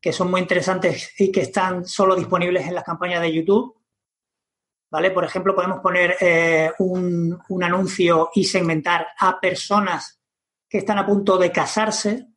que 0.00 0.12
son 0.12 0.30
muy 0.30 0.40
interesantes 0.40 1.14
y 1.18 1.30
que 1.30 1.42
están 1.42 1.86
solo 1.86 2.16
disponibles 2.16 2.66
en 2.66 2.74
las 2.74 2.84
campañas 2.84 3.22
de 3.22 3.32
YouTube. 3.32 3.76
¿Vale? 4.94 5.10
Por 5.10 5.24
ejemplo, 5.24 5.56
podemos 5.56 5.80
poner 5.80 6.14
eh, 6.20 6.70
un, 6.78 7.36
un, 7.48 7.64
anuncio 7.64 8.30
y 8.32 8.44
segmentar 8.44 9.08
a 9.18 9.40
personas 9.40 10.20
que 10.68 10.78
están 10.78 10.98
a 10.98 11.04
punto 11.04 11.36
de 11.36 11.50
casarse 11.50 12.28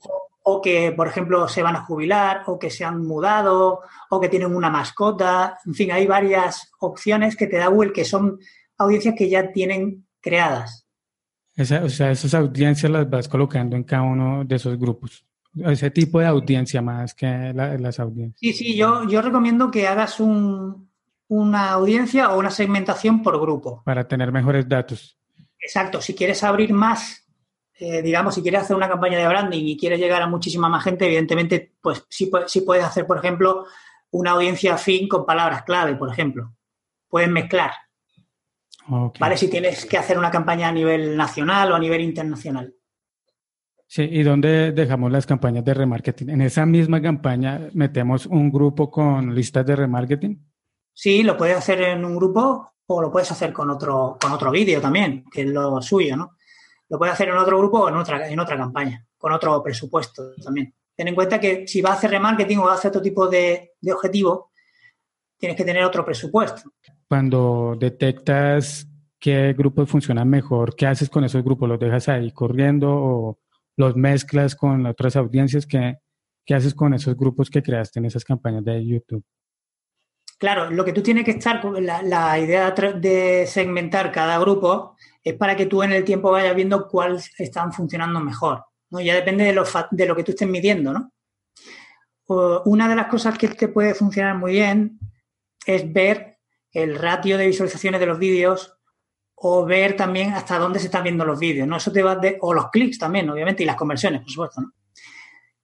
o, 0.00 0.26
o, 0.42 0.60
que, 0.60 0.90
por 0.90 1.06
ejemplo, 1.06 1.46
se 1.46 1.62
van 1.62 1.76
a 1.76 1.84
jubilar 1.84 2.42
o 2.46 2.58
que 2.58 2.68
se 2.68 2.84
han 2.84 3.06
mudado 3.06 3.82
o 4.10 4.20
que 4.20 4.28
tienen 4.28 4.52
una 4.52 4.70
mascota. 4.70 5.56
En 5.64 5.74
fin, 5.74 5.92
hay 5.92 6.04
varias 6.04 6.68
opciones 6.80 7.36
que 7.36 7.46
te 7.46 7.58
da 7.58 7.68
Google 7.68 7.92
que 7.92 8.04
son 8.04 8.40
audiencias 8.78 9.14
que 9.16 9.28
ya 9.28 9.52
tienen 9.52 10.08
creadas. 10.20 10.84
Esa, 11.54 11.84
o 11.84 11.88
sea, 11.88 12.10
esas 12.10 12.34
audiencias 12.34 12.90
las 12.90 13.08
vas 13.08 13.28
colocando 13.28 13.76
en 13.76 13.84
cada 13.84 14.02
uno 14.02 14.44
de 14.44 14.56
esos 14.56 14.76
grupos 14.76 15.24
ese 15.54 15.90
tipo 15.90 16.18
de 16.18 16.26
audiencia 16.26 16.80
más 16.80 17.14
que 17.14 17.52
la, 17.54 17.76
las 17.76 18.00
audiencias. 18.00 18.38
Sí, 18.40 18.52
sí, 18.52 18.74
yo, 18.74 19.06
yo 19.06 19.20
recomiendo 19.20 19.70
que 19.70 19.86
hagas 19.86 20.18
un, 20.18 20.91
una 21.32 21.70
audiencia 21.70 22.30
o 22.30 22.38
una 22.38 22.50
segmentación 22.50 23.22
por 23.22 23.40
grupo. 23.40 23.82
Para 23.86 24.06
tener 24.06 24.30
mejores 24.30 24.68
datos. 24.68 25.18
Exacto, 25.58 26.02
si 26.02 26.14
quieres 26.14 26.44
abrir 26.44 26.74
más, 26.74 27.26
eh, 27.78 28.02
digamos, 28.02 28.34
si 28.34 28.42
quieres 28.42 28.60
hacer 28.60 28.76
una 28.76 28.88
campaña 28.88 29.16
de 29.16 29.26
branding 29.26 29.64
y 29.64 29.78
quieres 29.78 29.98
llegar 29.98 30.20
a 30.20 30.26
muchísima 30.26 30.68
más 30.68 30.84
gente, 30.84 31.06
evidentemente, 31.06 31.72
pues 31.80 32.04
sí, 32.10 32.30
sí 32.46 32.60
puedes 32.60 32.84
hacer, 32.84 33.06
por 33.06 33.16
ejemplo, 33.16 33.64
una 34.10 34.32
audiencia 34.32 34.76
fin 34.76 35.08
con 35.08 35.24
palabras 35.24 35.62
clave, 35.62 35.94
por 35.96 36.10
ejemplo. 36.10 36.54
Puedes 37.08 37.30
mezclar. 37.30 37.70
Okay. 38.86 39.18
¿Vale? 39.18 39.38
Si 39.38 39.48
tienes 39.48 39.86
que 39.86 39.96
hacer 39.96 40.18
una 40.18 40.30
campaña 40.30 40.68
a 40.68 40.72
nivel 40.72 41.16
nacional 41.16 41.72
o 41.72 41.76
a 41.76 41.78
nivel 41.78 42.02
internacional. 42.02 42.74
Sí, 43.86 44.02
¿y 44.02 44.22
dónde 44.22 44.72
dejamos 44.72 45.10
las 45.10 45.26
campañas 45.26 45.64
de 45.64 45.72
remarketing? 45.72 46.28
¿En 46.28 46.42
esa 46.42 46.66
misma 46.66 47.00
campaña 47.00 47.70
metemos 47.72 48.26
un 48.26 48.52
grupo 48.52 48.90
con 48.90 49.34
listas 49.34 49.64
de 49.64 49.76
remarketing? 49.76 50.51
Sí, 50.92 51.22
lo 51.22 51.36
puedes 51.36 51.56
hacer 51.56 51.80
en 51.82 52.04
un 52.04 52.16
grupo 52.16 52.72
o 52.86 53.00
lo 53.00 53.10
puedes 53.10 53.30
hacer 53.30 53.52
con 53.52 53.70
otro, 53.70 54.16
con 54.20 54.32
otro 54.32 54.50
vídeo 54.50 54.80
también, 54.80 55.24
que 55.30 55.42
es 55.42 55.48
lo 55.48 55.80
suyo, 55.80 56.16
¿no? 56.16 56.36
Lo 56.88 56.98
puedes 56.98 57.14
hacer 57.14 57.28
en 57.28 57.36
otro 57.36 57.58
grupo 57.58 57.80
o 57.80 57.88
en 57.88 57.96
otra, 57.96 58.28
en 58.28 58.38
otra 58.38 58.56
campaña, 58.56 59.06
con 59.16 59.32
otro 59.32 59.62
presupuesto 59.62 60.34
también. 60.42 60.74
Ten 60.94 61.08
en 61.08 61.14
cuenta 61.14 61.40
que 61.40 61.66
si 61.66 61.80
vas 61.80 61.92
a 61.92 61.94
hacer 61.94 62.10
remarketing 62.10 62.58
o 62.58 62.64
vas 62.64 62.72
a 62.72 62.78
hacer 62.78 62.90
otro 62.90 63.02
tipo 63.02 63.26
de, 63.28 63.72
de 63.80 63.92
objetivo, 63.92 64.50
tienes 65.38 65.56
que 65.56 65.64
tener 65.64 65.84
otro 65.84 66.04
presupuesto. 66.04 66.70
Cuando 67.08 67.76
detectas 67.78 68.86
qué 69.18 69.54
grupos 69.54 69.88
funcionan 69.88 70.28
mejor, 70.28 70.76
¿qué 70.76 70.86
haces 70.86 71.08
con 71.08 71.24
esos 71.24 71.42
grupos? 71.42 71.68
¿Los 71.68 71.80
dejas 71.80 72.08
ahí 72.08 72.30
corriendo 72.32 72.90
o 72.90 73.38
los 73.76 73.96
mezclas 73.96 74.54
con 74.54 74.84
otras 74.84 75.16
audiencias? 75.16 75.66
¿Qué, 75.66 75.96
¿Qué 76.44 76.54
haces 76.54 76.74
con 76.74 76.92
esos 76.92 77.16
grupos 77.16 77.48
que 77.48 77.62
creaste 77.62 78.00
en 78.00 78.06
esas 78.06 78.24
campañas 78.24 78.64
de 78.64 78.84
YouTube? 78.84 79.24
Claro, 80.42 80.70
lo 80.70 80.84
que 80.84 80.92
tú 80.92 81.04
tienes 81.04 81.24
que 81.24 81.30
estar, 81.30 81.64
la, 81.64 82.02
la 82.02 82.36
idea 82.36 82.72
de 82.72 83.46
segmentar 83.46 84.10
cada 84.10 84.40
grupo 84.40 84.96
es 85.22 85.34
para 85.34 85.54
que 85.54 85.66
tú 85.66 85.84
en 85.84 85.92
el 85.92 86.02
tiempo 86.02 86.32
vayas 86.32 86.56
viendo 86.56 86.88
cuáles 86.88 87.30
están 87.38 87.72
funcionando 87.72 88.18
mejor. 88.18 88.64
¿no? 88.90 89.00
Ya 89.00 89.14
depende 89.14 89.44
de 89.44 89.52
lo, 89.52 89.62
de 89.92 90.04
lo 90.04 90.16
que 90.16 90.24
tú 90.24 90.32
estés 90.32 90.48
midiendo, 90.48 90.92
¿no? 90.92 91.12
Una 92.64 92.88
de 92.88 92.96
las 92.96 93.06
cosas 93.06 93.38
que 93.38 93.46
te 93.46 93.68
puede 93.68 93.94
funcionar 93.94 94.36
muy 94.36 94.50
bien 94.54 94.98
es 95.64 95.92
ver 95.92 96.40
el 96.72 96.98
ratio 96.98 97.38
de 97.38 97.46
visualizaciones 97.46 98.00
de 98.00 98.06
los 98.06 98.18
vídeos 98.18 98.76
o 99.36 99.64
ver 99.64 99.94
también 99.94 100.32
hasta 100.32 100.58
dónde 100.58 100.80
se 100.80 100.86
están 100.86 101.04
viendo 101.04 101.24
los 101.24 101.38
vídeos, 101.38 101.68
¿no? 101.68 101.76
Eso 101.76 101.92
te 101.92 102.02
va 102.02 102.16
de, 102.16 102.38
o 102.40 102.52
los 102.52 102.68
clics 102.72 102.98
también, 102.98 103.30
obviamente, 103.30 103.62
y 103.62 103.66
las 103.66 103.76
conversiones, 103.76 104.22
por 104.22 104.30
supuesto. 104.30 104.60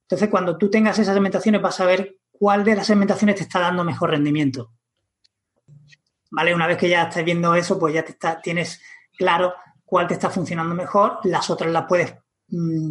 Entonces, 0.03 0.29
cuando 0.29 0.57
tú 0.57 0.69
tengas 0.69 0.97
esas 0.99 1.15
segmentaciones, 1.15 1.61
vas 1.61 1.81
a 1.81 1.85
ver 1.85 2.18
cuál 2.39 2.63
de 2.63 2.75
las 2.75 2.87
segmentaciones 2.87 3.35
te 3.35 3.43
está 3.43 3.59
dando 3.59 3.83
mejor 3.83 4.11
rendimiento. 4.11 4.71
¿Vale? 6.31 6.55
Una 6.55 6.67
vez 6.67 6.77
que 6.77 6.87
ya 6.87 7.03
estés 7.03 7.25
viendo 7.25 7.53
eso, 7.53 7.77
pues 7.77 7.93
ya 7.93 8.03
te 8.03 8.11
está, 8.13 8.39
tienes 8.39 8.81
claro 9.17 9.53
cuál 9.83 10.07
te 10.07 10.13
está 10.13 10.29
funcionando 10.29 10.73
mejor, 10.73 11.19
las 11.25 11.49
otras 11.49 11.71
las 11.71 11.85
puedes 11.85 12.15
mmm, 12.47 12.89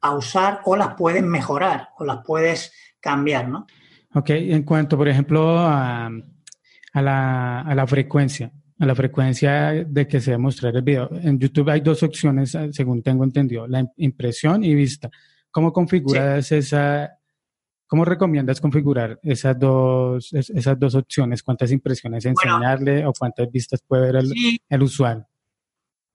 pausar 0.00 0.62
o 0.64 0.76
las 0.76 0.94
puedes 0.94 1.22
mejorar 1.22 1.90
o 1.98 2.04
las 2.04 2.24
puedes 2.24 2.72
cambiar, 3.00 3.48
¿no? 3.48 3.66
Ok, 4.14 4.30
en 4.30 4.62
cuanto, 4.62 4.96
por 4.96 5.08
ejemplo, 5.08 5.58
a, 5.58 6.06
a, 6.06 7.02
la, 7.02 7.60
a 7.60 7.74
la 7.74 7.86
frecuencia, 7.86 8.50
a 8.78 8.86
la 8.86 8.94
frecuencia 8.94 9.72
de 9.84 10.06
que 10.08 10.20
se 10.20 10.30
va 10.30 10.36
a 10.36 10.38
mostrar 10.38 10.74
el 10.74 10.82
video. 10.82 11.10
En 11.12 11.38
YouTube 11.38 11.68
hay 11.68 11.80
dos 11.80 12.02
opciones, 12.02 12.56
según 12.72 13.02
tengo 13.02 13.24
entendido, 13.24 13.66
la 13.66 13.84
impresión 13.96 14.64
y 14.64 14.74
vista. 14.74 15.10
¿Cómo 15.50 15.72
configuras 15.72 16.46
sí. 16.46 16.56
esa, 16.56 17.19
cómo 17.90 18.04
recomiendas 18.04 18.60
configurar 18.60 19.18
esas 19.20 19.58
dos, 19.58 20.32
esas 20.32 20.78
dos 20.78 20.94
opciones? 20.94 21.42
¿Cuántas 21.42 21.72
impresiones 21.72 22.24
enseñarle 22.24 22.92
bueno, 22.92 23.10
o 23.10 23.12
cuántas 23.12 23.50
vistas 23.50 23.82
puede 23.82 24.02
ver 24.02 24.16
el, 24.16 24.28
sí. 24.28 24.62
el 24.68 24.82
usuario? 24.82 25.26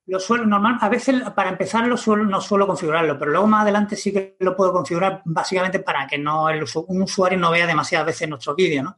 Lo 0.05 0.17
suelo, 0.21 0.45
normal, 0.45 0.77
a 0.79 0.87
veces 0.87 1.21
para 1.35 1.49
empezar 1.49 1.85
lo 1.85 1.97
suelo, 1.97 2.23
no 2.23 2.39
suelo 2.39 2.65
configurarlo, 2.65 3.19
pero 3.19 3.31
luego 3.31 3.47
más 3.47 3.63
adelante 3.63 3.97
sí 3.97 4.13
que 4.13 4.37
lo 4.39 4.55
puedo 4.55 4.71
configurar 4.71 5.21
básicamente 5.25 5.79
para 5.79 6.07
que 6.07 6.17
no 6.17 6.47
el, 6.47 6.63
un 6.87 7.01
usuario 7.01 7.37
no 7.37 7.51
vea 7.51 7.67
demasiadas 7.67 8.07
veces 8.07 8.29
nuestros 8.29 8.55
vídeos, 8.55 8.85
¿no? 8.85 8.97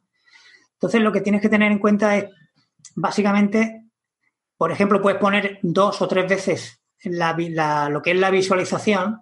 Entonces 0.73 1.01
lo 1.01 1.11
que 1.11 1.21
tienes 1.21 1.41
que 1.41 1.49
tener 1.49 1.71
en 1.71 1.79
cuenta 1.79 2.15
es 2.15 2.25
básicamente, 2.95 3.85
por 4.55 4.71
ejemplo, 4.71 5.01
puedes 5.01 5.19
poner 5.19 5.57
dos 5.63 5.99
o 6.03 6.07
tres 6.07 6.29
veces 6.29 6.79
la, 7.03 7.35
la, 7.39 7.89
lo 7.89 8.03
que 8.03 8.11
es 8.11 8.19
la 8.19 8.29
visualización. 8.29 9.21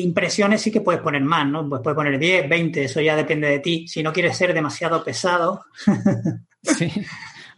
Impresiones 0.00 0.62
sí 0.62 0.70
que 0.70 0.80
puedes 0.80 1.00
poner 1.00 1.22
más, 1.22 1.46
¿no? 1.46 1.68
Pues 1.68 1.82
puedes 1.82 1.96
poner 1.96 2.18
10, 2.18 2.48
20, 2.48 2.84
eso 2.84 3.00
ya 3.00 3.16
depende 3.16 3.48
de 3.48 3.58
ti. 3.58 3.86
Si 3.88 4.02
no 4.02 4.12
quieres 4.12 4.36
ser 4.36 4.54
demasiado 4.54 5.02
pesado. 5.04 5.64
sí, 6.62 6.90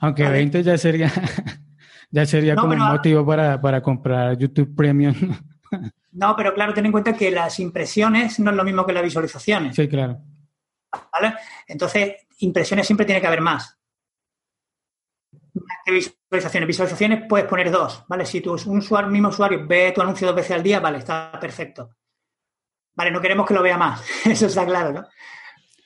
aunque 0.00 0.24
vale. 0.24 0.36
20 0.36 0.62
ya 0.62 0.78
sería, 0.78 1.12
ya 2.10 2.26
sería 2.26 2.54
no, 2.54 2.62
como 2.62 2.74
un 2.74 2.80
motivo 2.80 3.24
para, 3.24 3.60
para 3.60 3.80
comprar 3.80 4.36
YouTube 4.36 4.74
Premium. 4.74 5.14
no, 6.12 6.36
pero 6.36 6.54
claro, 6.54 6.74
ten 6.74 6.86
en 6.86 6.92
cuenta 6.92 7.16
que 7.16 7.30
las 7.30 7.58
impresiones 7.60 8.38
no 8.40 8.50
es 8.50 8.56
lo 8.56 8.64
mismo 8.64 8.86
que 8.86 8.92
las 8.92 9.02
visualizaciones. 9.02 9.76
Sí, 9.76 9.88
claro. 9.88 10.20
¿Vale? 11.12 11.34
Entonces, 11.66 12.14
impresiones 12.38 12.86
siempre 12.86 13.06
tiene 13.06 13.20
que 13.20 13.26
haber 13.26 13.40
más 13.40 13.76
que 15.84 15.92
visualizaciones. 15.92 16.66
Visualizaciones 16.66 17.24
puedes 17.28 17.46
poner 17.46 17.70
dos, 17.70 18.04
¿vale? 18.08 18.26
Si 18.26 18.40
tu 18.40 18.52
un 18.52 18.78
usuario, 18.78 19.10
mismo 19.10 19.28
usuario 19.28 19.66
ve 19.66 19.92
tu 19.94 20.00
anuncio 20.00 20.26
dos 20.26 20.36
veces 20.36 20.52
al 20.52 20.62
día, 20.62 20.80
vale, 20.80 20.98
está 20.98 21.38
perfecto. 21.40 21.90
Vale, 22.96 23.10
no 23.10 23.20
queremos 23.20 23.46
que 23.46 23.54
lo 23.54 23.62
vea 23.62 23.76
más, 23.76 24.02
eso 24.24 24.46
está 24.46 24.64
claro, 24.64 24.92
¿no? 24.92 25.06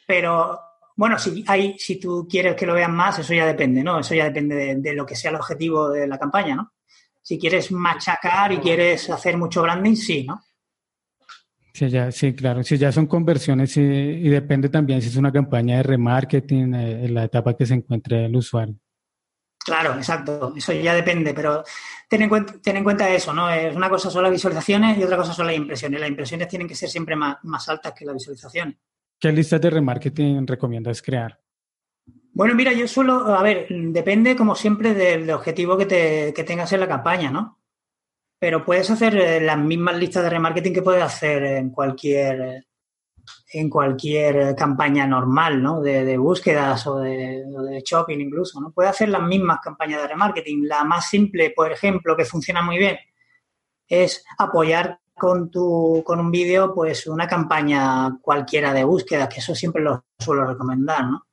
Pero, 0.06 0.58
bueno, 0.96 1.18
si, 1.18 1.44
hay, 1.46 1.76
si 1.78 1.98
tú 1.98 2.26
quieres 2.30 2.54
que 2.54 2.66
lo 2.66 2.74
vean 2.74 2.94
más, 2.94 3.18
eso 3.18 3.34
ya 3.34 3.46
depende, 3.46 3.82
¿no? 3.82 3.98
Eso 3.98 4.14
ya 4.14 4.24
depende 4.24 4.76
de, 4.76 4.94
lo 4.94 5.04
que 5.04 5.16
sea 5.16 5.30
el 5.30 5.36
objetivo 5.36 5.90
de 5.90 6.06
la 6.06 6.18
campaña, 6.18 6.54
¿no? 6.54 6.72
Si 7.22 7.38
quieres 7.38 7.70
machacar 7.70 8.52
y 8.52 8.58
quieres 8.58 9.10
hacer 9.10 9.36
mucho 9.36 9.62
branding, 9.62 9.94
sí, 9.94 10.24
¿no? 10.24 10.40
Sí, 11.72 11.88
ya, 11.88 12.10
sí, 12.10 12.34
claro. 12.34 12.62
Si 12.62 12.76
ya 12.76 12.90
son 12.90 13.06
conversiones 13.06 13.76
y, 13.76 14.28
depende 14.28 14.68
también 14.68 15.00
si 15.00 15.08
es 15.08 15.16
una 15.16 15.32
campaña 15.32 15.76
de 15.76 15.82
remarketing, 15.84 16.74
eh, 16.74 17.04
en 17.04 17.14
la 17.14 17.24
etapa 17.24 17.56
que 17.56 17.66
se 17.66 17.74
encuentre 17.74 18.26
el 18.26 18.36
usuario. 18.36 18.74
Claro, 19.70 19.94
exacto. 19.94 20.52
Eso 20.56 20.72
ya 20.72 20.94
depende, 20.94 21.32
pero 21.32 21.62
ten 22.08 22.22
en 22.22 22.28
cuenta, 22.28 22.54
ten 22.60 22.76
en 22.76 22.82
cuenta 22.82 23.08
eso, 23.08 23.32
¿no? 23.32 23.48
Es 23.48 23.76
una 23.76 23.88
cosa 23.88 24.10
son 24.10 24.24
las 24.24 24.32
visualizaciones 24.32 24.98
y 24.98 25.04
otra 25.04 25.16
cosa 25.16 25.32
son 25.32 25.46
las 25.46 25.54
impresiones. 25.54 26.00
Las 26.00 26.08
impresiones 26.08 26.48
tienen 26.48 26.66
que 26.66 26.74
ser 26.74 26.88
siempre 26.88 27.14
más, 27.14 27.36
más 27.44 27.68
altas 27.68 27.92
que 27.92 28.04
las 28.04 28.14
visualizaciones. 28.14 28.78
¿Qué 29.20 29.30
listas 29.30 29.60
de 29.60 29.70
remarketing 29.70 30.44
recomiendas 30.44 31.00
crear? 31.00 31.38
Bueno, 32.32 32.56
mira, 32.56 32.72
yo 32.72 32.88
suelo, 32.88 33.26
a 33.26 33.42
ver, 33.44 33.68
depende 33.68 34.34
como 34.34 34.56
siempre 34.56 34.92
del 34.92 35.30
objetivo 35.30 35.76
que, 35.76 35.86
te, 35.86 36.34
que 36.34 36.42
tengas 36.42 36.72
en 36.72 36.80
la 36.80 36.88
campaña, 36.88 37.30
¿no? 37.30 37.60
Pero 38.40 38.64
puedes 38.64 38.90
hacer 38.90 39.16
eh, 39.16 39.40
las 39.40 39.58
mismas 39.58 39.96
listas 39.96 40.24
de 40.24 40.30
remarketing 40.30 40.74
que 40.74 40.82
puedes 40.82 41.04
hacer 41.04 41.44
en 41.44 41.70
cualquier 41.70 42.66
en 43.52 43.68
cualquier 43.68 44.54
campaña 44.54 45.06
normal, 45.06 45.62
¿no? 45.62 45.80
De, 45.80 46.16
búsquedas 46.16 46.86
o 46.86 46.98
de, 46.98 47.82
shopping 47.84 48.18
incluso, 48.18 48.60
¿no? 48.60 48.70
Puedes 48.72 48.90
hacer 48.90 49.08
las 49.08 49.22
mismas 49.22 49.58
campañas 49.62 50.02
de 50.02 50.08
remarketing. 50.08 50.66
La 50.66 50.84
más 50.84 51.08
simple, 51.08 51.50
por 51.50 51.72
ejemplo, 51.72 52.16
que 52.16 52.24
funciona 52.24 52.62
muy 52.62 52.78
bien, 52.78 52.98
es 53.88 54.24
apoyar 54.38 55.00
con 55.14 55.50
tu 55.50 56.02
con 56.04 56.20
un 56.20 56.30
vídeo, 56.30 56.74
pues 56.74 57.06
una 57.06 57.28
campaña 57.28 58.18
cualquiera 58.22 58.72
de 58.72 58.84
búsquedas, 58.84 59.28
que 59.28 59.40
eso 59.40 59.54
siempre 59.54 59.82
lo 59.82 60.04
suelo 60.18 60.46
recomendar, 60.46 61.04
¿no? 61.04 61.26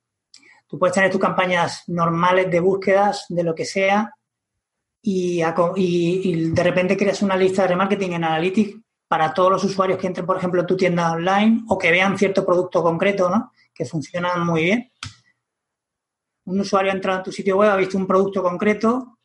Tú 0.66 0.78
puedes 0.78 0.94
tener 0.94 1.10
tus 1.10 1.20
campañas 1.20 1.84
normales 1.86 2.50
de 2.50 2.60
búsquedas 2.60 3.24
de 3.30 3.42
lo 3.42 3.54
que 3.54 3.64
sea 3.64 4.14
y, 5.00 5.40
de 5.40 6.62
repente 6.62 6.96
creas 6.96 7.22
una 7.22 7.36
lista 7.36 7.62
de 7.62 7.68
remarketing 7.68 8.12
en 8.12 8.24
Analytics 8.24 8.76
para 9.08 9.32
todos 9.32 9.50
los 9.50 9.64
usuarios 9.64 9.98
que 9.98 10.06
entren, 10.06 10.26
por 10.26 10.36
ejemplo, 10.36 10.60
en 10.60 10.66
tu 10.66 10.76
tienda 10.76 11.12
online 11.12 11.64
o 11.68 11.78
que 11.78 11.90
vean 11.90 12.18
cierto 12.18 12.44
producto 12.44 12.82
concreto, 12.82 13.30
¿no? 13.30 13.52
Que 13.74 13.84
funcionan 13.84 14.44
muy 14.46 14.64
bien. 14.64 14.92
Un 16.44 16.60
usuario 16.60 16.92
ha 16.92 16.94
entrado 16.94 17.18
en 17.18 17.24
tu 17.24 17.32
sitio 17.32 17.56
web, 17.56 17.70
ha 17.70 17.76
visto 17.76 17.96
un 17.96 18.06
producto 18.06 18.42
concreto 18.42 19.18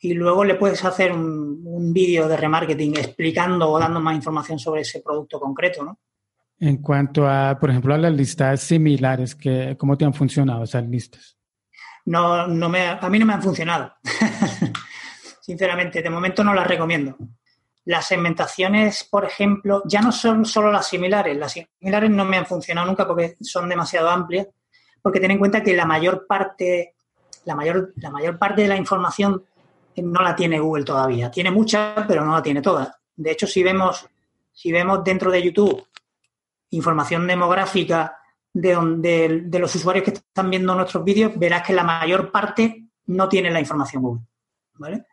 y 0.00 0.14
luego 0.14 0.44
le 0.44 0.56
puedes 0.56 0.84
hacer 0.84 1.12
un, 1.12 1.62
un 1.64 1.92
vídeo 1.92 2.28
de 2.28 2.36
remarketing 2.36 2.96
explicando 2.96 3.70
o 3.70 3.78
dando 3.78 4.00
más 4.00 4.16
información 4.16 4.58
sobre 4.58 4.82
ese 4.82 5.00
producto 5.00 5.38
concreto, 5.40 5.84
¿no? 5.84 5.98
En 6.60 6.78
cuanto 6.78 7.28
a, 7.28 7.56
por 7.58 7.70
ejemplo, 7.70 7.94
a 7.94 7.98
las 7.98 8.12
listas 8.12 8.60
similares, 8.60 9.36
que, 9.36 9.76
¿cómo 9.78 9.96
te 9.96 10.04
han 10.04 10.14
funcionado 10.14 10.64
esas 10.64 10.84
listas? 10.88 11.38
No, 12.04 12.48
no 12.48 12.68
me, 12.68 12.88
a 12.88 13.08
mí 13.08 13.18
no 13.18 13.26
me 13.26 13.34
han 13.34 13.42
funcionado. 13.42 13.92
Sinceramente, 15.40 16.02
de 16.02 16.10
momento 16.10 16.42
no 16.42 16.52
las 16.54 16.66
recomiendo. 16.66 17.16
Las 17.84 18.06
segmentaciones, 18.06 19.04
por 19.04 19.24
ejemplo, 19.24 19.82
ya 19.86 20.00
no 20.00 20.12
son 20.12 20.44
solo 20.44 20.70
las 20.70 20.88
similares. 20.88 21.36
Las 21.36 21.52
similares 21.52 22.10
no 22.10 22.24
me 22.24 22.36
han 22.36 22.46
funcionado 22.46 22.86
nunca 22.86 23.06
porque 23.06 23.36
son 23.40 23.68
demasiado 23.68 24.08
amplias. 24.10 24.46
Porque 25.00 25.20
ten 25.20 25.30
en 25.30 25.38
cuenta 25.38 25.62
que 25.62 25.74
la 25.74 25.86
mayor 25.86 26.26
parte, 26.26 26.94
la 27.44 27.54
mayor, 27.54 27.92
la 27.96 28.10
mayor 28.10 28.38
parte 28.38 28.62
de 28.62 28.68
la 28.68 28.76
información 28.76 29.42
no 29.96 30.22
la 30.22 30.36
tiene 30.36 30.60
Google 30.60 30.84
todavía. 30.84 31.30
Tiene 31.30 31.50
mucha, 31.50 32.04
pero 32.06 32.24
no 32.24 32.32
la 32.32 32.42
tiene 32.42 32.60
toda. 32.60 32.98
De 33.16 33.30
hecho, 33.30 33.46
si 33.46 33.62
vemos, 33.62 34.06
si 34.52 34.70
vemos 34.70 35.02
dentro 35.02 35.30
de 35.30 35.42
YouTube 35.42 35.86
información 36.70 37.26
demográfica 37.26 38.18
de, 38.52 39.40
de, 39.46 39.58
los 39.58 39.74
usuarios 39.74 40.04
que 40.04 40.10
están 40.10 40.50
viendo 40.50 40.74
nuestros 40.74 41.04
vídeos, 41.04 41.32
verás 41.36 41.66
que 41.66 41.72
la 41.72 41.84
mayor 41.84 42.30
parte 42.30 42.84
no 43.06 43.28
tiene 43.28 43.50
la 43.50 43.60
información 43.60 44.02
Google. 44.02 44.24
¿Vale? 44.74 45.06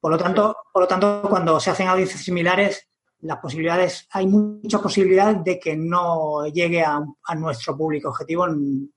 Por 0.00 0.12
lo 0.12 0.18
tanto, 0.18 0.56
por 0.72 0.82
lo 0.82 0.88
tanto, 0.88 1.22
cuando 1.28 1.58
se 1.58 1.70
hacen 1.70 1.88
audiencias 1.88 2.22
similares, 2.22 2.88
las 3.20 3.38
posibilidades, 3.38 4.06
hay 4.12 4.26
muchas 4.26 4.80
posibilidades 4.80 5.42
de 5.42 5.58
que 5.58 5.76
no 5.76 6.46
llegue 6.46 6.82
a, 6.82 7.00
a 7.24 7.34
nuestro 7.34 7.76
público 7.76 8.10
objetivo, 8.10 8.46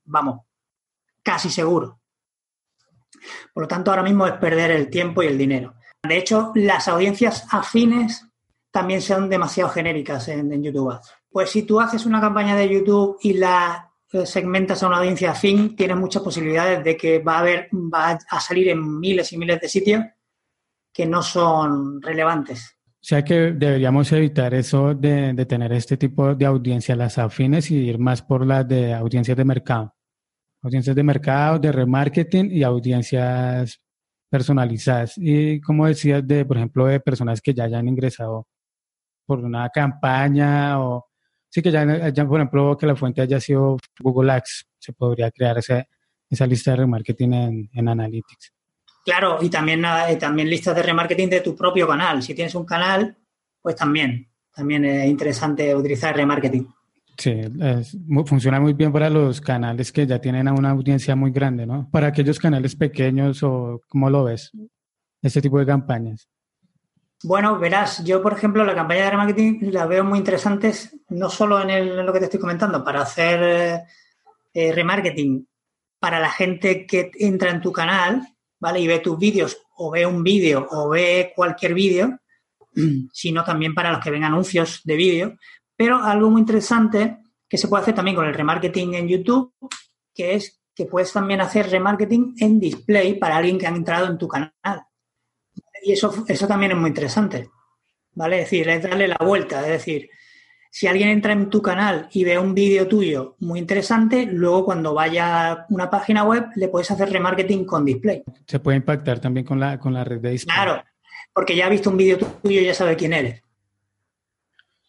vamos, 0.04 0.40
casi 1.22 1.50
seguro. 1.50 2.00
Por 3.52 3.64
lo 3.64 3.68
tanto, 3.68 3.90
ahora 3.90 4.02
mismo 4.02 4.26
es 4.26 4.34
perder 4.34 4.70
el 4.70 4.90
tiempo 4.90 5.22
y 5.22 5.26
el 5.26 5.38
dinero. 5.38 5.74
De 6.02 6.16
hecho, 6.16 6.52
las 6.54 6.88
audiencias 6.88 7.46
afines 7.50 8.26
también 8.70 9.02
son 9.02 9.28
demasiado 9.28 9.70
genéricas 9.70 10.28
en, 10.28 10.52
en 10.52 10.62
YouTube 10.62 10.98
pues 11.32 11.50
si 11.50 11.62
tú 11.62 11.80
haces 11.80 12.04
una 12.04 12.20
campaña 12.20 12.54
de 12.54 12.68
YouTube 12.68 13.16
y 13.22 13.32
la 13.32 13.90
eh, 14.12 14.26
segmentas 14.26 14.82
a 14.82 14.86
una 14.86 14.98
audiencia 14.98 15.30
afín, 15.30 15.74
tienes 15.74 15.96
muchas 15.96 16.22
posibilidades 16.22 16.84
de 16.84 16.96
que 16.96 17.20
va 17.20 17.36
a 17.36 17.38
haber, 17.40 17.68
va 17.72 18.18
a 18.28 18.40
salir 18.40 18.68
en 18.68 19.00
miles 19.00 19.32
y 19.32 19.38
miles 19.38 19.60
de 19.60 19.68
sitios 19.68 20.04
que 20.92 21.06
no 21.06 21.22
son 21.22 22.00
relevantes. 22.02 22.76
O 22.86 23.04
sea 23.04 23.24
que 23.24 23.52
deberíamos 23.52 24.12
evitar 24.12 24.54
eso 24.54 24.94
de, 24.94 25.34
tener 25.46 25.72
este 25.72 25.96
tipo 25.96 26.34
de 26.34 26.46
audiencias, 26.46 26.96
las 26.96 27.18
afines, 27.18 27.70
y 27.70 27.76
ir 27.76 27.98
más 27.98 28.22
por 28.22 28.46
las 28.46 28.66
de 28.68 28.94
audiencias 28.94 29.36
de 29.36 29.44
mercado. 29.44 29.94
Audiencias 30.62 30.94
de 30.94 31.02
mercado, 31.02 31.58
de 31.58 31.72
remarketing 31.72 32.52
y 32.52 32.62
audiencias 32.62 33.80
personalizadas. 34.30 35.14
Y 35.16 35.60
como 35.60 35.86
decías, 35.86 36.26
de, 36.26 36.44
por 36.44 36.56
ejemplo, 36.56 36.86
de 36.86 37.00
personas 37.00 37.40
que 37.40 37.52
ya 37.52 37.64
hayan 37.64 37.88
ingresado 37.88 38.46
por 39.26 39.40
una 39.40 39.68
campaña 39.70 40.80
o 40.80 41.06
Sí, 41.52 41.60
que 41.60 41.70
ya, 41.70 41.84
por 42.26 42.40
ejemplo, 42.40 42.76
que 42.78 42.86
la 42.86 42.96
fuente 42.96 43.20
haya 43.20 43.38
sido 43.38 43.76
Google 44.00 44.32
Ads, 44.32 44.68
se 44.78 44.94
podría 44.94 45.30
crear 45.30 45.58
esa, 45.58 45.86
esa 46.30 46.46
lista 46.46 46.70
de 46.70 46.78
remarketing 46.78 47.34
en, 47.34 47.70
en 47.74 47.88
Analytics. 47.88 48.54
Claro, 49.04 49.38
y 49.40 49.50
también, 49.50 49.82
también 50.18 50.48
listas 50.48 50.76
de 50.76 50.82
remarketing 50.82 51.28
de 51.28 51.40
tu 51.40 51.56
propio 51.56 51.88
canal. 51.88 52.22
Si 52.22 52.34
tienes 52.34 52.54
un 52.54 52.64
canal, 52.64 53.16
pues 53.60 53.74
también, 53.74 54.28
también 54.54 54.84
es 54.84 55.08
interesante 55.08 55.74
utilizar 55.74 56.14
remarketing. 56.14 56.68
Sí, 57.18 57.40
funciona 58.26 58.58
muy 58.58 58.72
bien 58.72 58.92
para 58.92 59.10
los 59.10 59.40
canales 59.40 59.92
que 59.92 60.06
ya 60.06 60.20
tienen 60.20 60.48
una 60.48 60.70
audiencia 60.70 61.14
muy 61.14 61.30
grande, 61.30 61.66
¿no? 61.66 61.88
Para 61.90 62.08
aquellos 62.08 62.38
canales 62.38 62.74
pequeños 62.74 63.42
o, 63.42 63.82
¿cómo 63.88 64.08
lo 64.08 64.24
ves? 64.24 64.50
Este 65.20 65.42
tipo 65.42 65.58
de 65.58 65.66
campañas. 65.66 66.28
Bueno, 67.24 67.58
verás, 67.58 68.02
yo 68.04 68.20
por 68.20 68.32
ejemplo 68.32 68.64
la 68.64 68.74
campaña 68.74 69.04
de 69.04 69.10
remarketing 69.10 69.72
la 69.72 69.86
veo 69.86 70.04
muy 70.04 70.18
interesantes, 70.18 70.96
no 71.10 71.30
solo 71.30 71.60
en, 71.60 72.04
lo 72.04 72.12
que 72.12 72.18
te 72.18 72.24
estoy 72.24 72.40
comentando, 72.40 72.82
para 72.82 73.02
hacer 73.02 73.84
eh, 74.52 74.72
remarketing 74.72 75.46
para 76.00 76.18
la 76.18 76.30
gente 76.30 76.84
que 76.84 77.12
entra 77.20 77.50
en 77.50 77.60
tu 77.60 77.70
canal, 77.70 78.26
¿vale? 78.62 78.78
Y 78.78 78.86
ve 78.86 79.00
tus 79.00 79.18
vídeos, 79.18 79.58
o 79.76 79.90
ve 79.90 80.06
un 80.06 80.22
vídeo, 80.22 80.68
o 80.70 80.88
ve 80.90 81.32
cualquier 81.34 81.74
vídeo, 81.74 82.16
sino 83.12 83.42
también 83.42 83.74
para 83.74 83.90
los 83.90 84.00
que 84.00 84.12
ven 84.12 84.22
anuncios 84.22 84.82
de 84.84 84.94
vídeo. 84.94 85.36
Pero 85.76 85.96
algo 85.96 86.30
muy 86.30 86.42
interesante 86.42 87.18
que 87.48 87.58
se 87.58 87.66
puede 87.66 87.82
hacer 87.82 87.94
también 87.96 88.14
con 88.16 88.26
el 88.26 88.34
remarketing 88.34 88.94
en 88.94 89.08
YouTube, 89.08 89.52
que 90.14 90.34
es 90.36 90.62
que 90.74 90.86
puedes 90.86 91.12
también 91.12 91.40
hacer 91.40 91.68
remarketing 91.68 92.36
en 92.38 92.60
display 92.60 93.18
para 93.18 93.36
alguien 93.36 93.58
que 93.58 93.66
ha 93.66 93.70
entrado 93.70 94.06
en 94.06 94.16
tu 94.16 94.28
canal 94.28 94.54
y 95.82 95.92
eso, 95.92 96.24
eso 96.28 96.46
también 96.46 96.72
es 96.72 96.78
muy 96.78 96.88
interesante, 96.88 97.50
¿vale? 98.14 98.38
Es 98.38 98.44
decir, 98.44 98.68
es 98.68 98.82
darle 98.82 99.08
la 99.08 99.18
vuelta, 99.20 99.62
es 99.62 99.68
decir, 99.68 100.08
si 100.74 100.86
alguien 100.86 101.10
entra 101.10 101.34
en 101.34 101.50
tu 101.50 101.60
canal 101.60 102.08
y 102.12 102.24
ve 102.24 102.38
un 102.38 102.54
vídeo 102.54 102.88
tuyo 102.88 103.36
muy 103.40 103.58
interesante, 103.58 104.24
luego 104.24 104.64
cuando 104.64 104.94
vaya 104.94 105.52
a 105.52 105.66
una 105.68 105.90
página 105.90 106.24
web 106.24 106.46
le 106.56 106.68
puedes 106.68 106.90
hacer 106.90 107.10
remarketing 107.10 107.66
con 107.66 107.84
display. 107.84 108.22
Se 108.46 108.58
puede 108.58 108.78
impactar 108.78 109.20
también 109.20 109.44
con 109.44 109.60
la, 109.60 109.78
con 109.78 109.92
la 109.92 110.02
red 110.02 110.20
de 110.20 110.30
display. 110.30 110.56
Claro, 110.56 110.82
porque 111.34 111.54
ya 111.54 111.66
ha 111.66 111.68
visto 111.68 111.90
un 111.90 111.98
vídeo 111.98 112.16
tuyo 112.16 112.62
y 112.62 112.64
ya 112.64 112.72
sabe 112.72 112.96
quién 112.96 113.12
eres. 113.12 113.42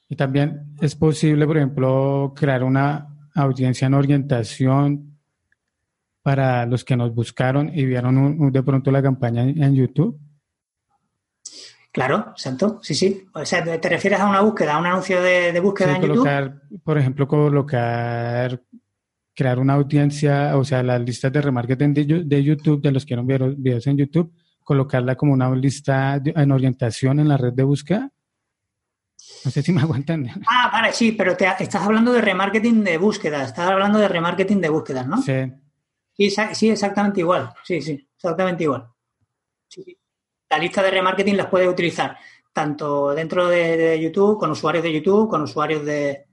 Y 0.08 0.16
también 0.16 0.74
es 0.80 0.96
posible, 0.96 1.46
por 1.46 1.58
ejemplo, 1.58 2.34
crear 2.34 2.64
una 2.64 3.18
audiencia 3.36 3.86
en 3.86 3.94
orientación 3.96 5.20
para 6.22 6.66
los 6.66 6.86
que 6.86 6.96
nos 6.96 7.14
buscaron 7.14 7.70
y 7.78 7.84
vieron 7.84 8.54
de 8.54 8.64
pronto 8.64 8.90
la 8.90 9.04
campaña 9.04 9.44
en 9.44 9.76
YouTube. 9.76 10.18
Claro, 11.94 12.30
exacto, 12.32 12.80
sí, 12.82 12.96
sí. 12.96 13.28
O 13.36 13.46
sea, 13.46 13.64
te 13.64 13.88
refieres 13.88 14.20
a 14.20 14.26
una 14.26 14.42
búsqueda, 14.42 14.74
a 14.74 14.80
un 14.80 14.88
anuncio 14.88 15.22
de, 15.22 15.58
búsqueda 15.60 15.96
en 15.96 16.02
colocar, 16.02 16.62
Por 16.84 16.98
ejemplo, 16.98 17.28
colocar, 17.28 18.60
crear 19.36 19.60
una 19.60 19.74
audiencia, 19.74 20.58
o 20.58 20.64
sea, 20.64 20.82
las 20.82 21.00
listas 21.02 21.32
de 21.32 21.42
remarketing 21.42 21.94
de, 21.94 22.44
YouTube, 22.44 22.82
de 22.82 22.92
los 22.92 23.04
que 23.04 23.10
quieren 23.10 23.28
ver 23.28 23.44
videos 23.56 23.86
en 23.86 23.98
YouTube, 23.98 24.34
colocarla 24.64 25.16
como 25.16 25.34
una 25.34 25.54
lista 25.54 26.20
en 26.26 26.52
orientación 26.52 27.20
en 27.20 27.28
la 27.28 27.38
red 27.38 27.54
de 27.54 27.64
búsqueda. 27.64 28.10
No 29.46 29.52
sé 29.52 29.62
si 29.62 29.72
me 29.72 29.82
aguantan. 29.84 30.28
Ah, 30.48 30.72
vale, 30.74 30.94
sí, 30.94 31.12
pero 31.12 31.38
te, 31.38 31.46
estás 31.60 31.84
hablando 31.84 32.12
de 32.12 32.22
remarketing 32.22 32.84
de 32.84 32.98
búsqueda, 32.98 33.44
estás 33.44 33.70
hablando 33.70 34.00
de 34.00 34.08
remarketing 34.08 34.62
de 34.62 34.70
búsquedas, 34.70 35.06
¿no? 35.06 35.22
Sí. 35.22 35.54
Sí, 36.18 36.34
sí, 36.54 36.72
exactamente 36.72 37.20
igual. 37.20 37.54
Sí, 37.64 37.84
sí, 37.84 38.10
exactamente 38.16 38.64
igual. 38.64 38.88
Sí, 39.68 39.84
sí 39.84 39.98
la 40.54 40.60
lista 40.60 40.84
de 40.84 40.92
remarketing 40.92 41.36
las 41.36 41.48
puedes 41.48 41.68
utilizar 41.68 42.16
tanto 42.54 43.16
dentro 43.16 43.48
de, 43.48 44.00
YouTube, 44.00 44.38
con 44.38 44.52
usuarios 44.52 44.84
de 44.84 44.94
YouTube, 44.94 45.28
con 45.28 45.42
usuarios 45.42 45.84
de, 45.84 46.26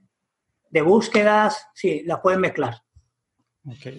búsquedas, 0.85 1.67
sí, 1.73 2.03
las 2.05 2.19
puedes 2.19 2.39
mezclar. 2.39 2.75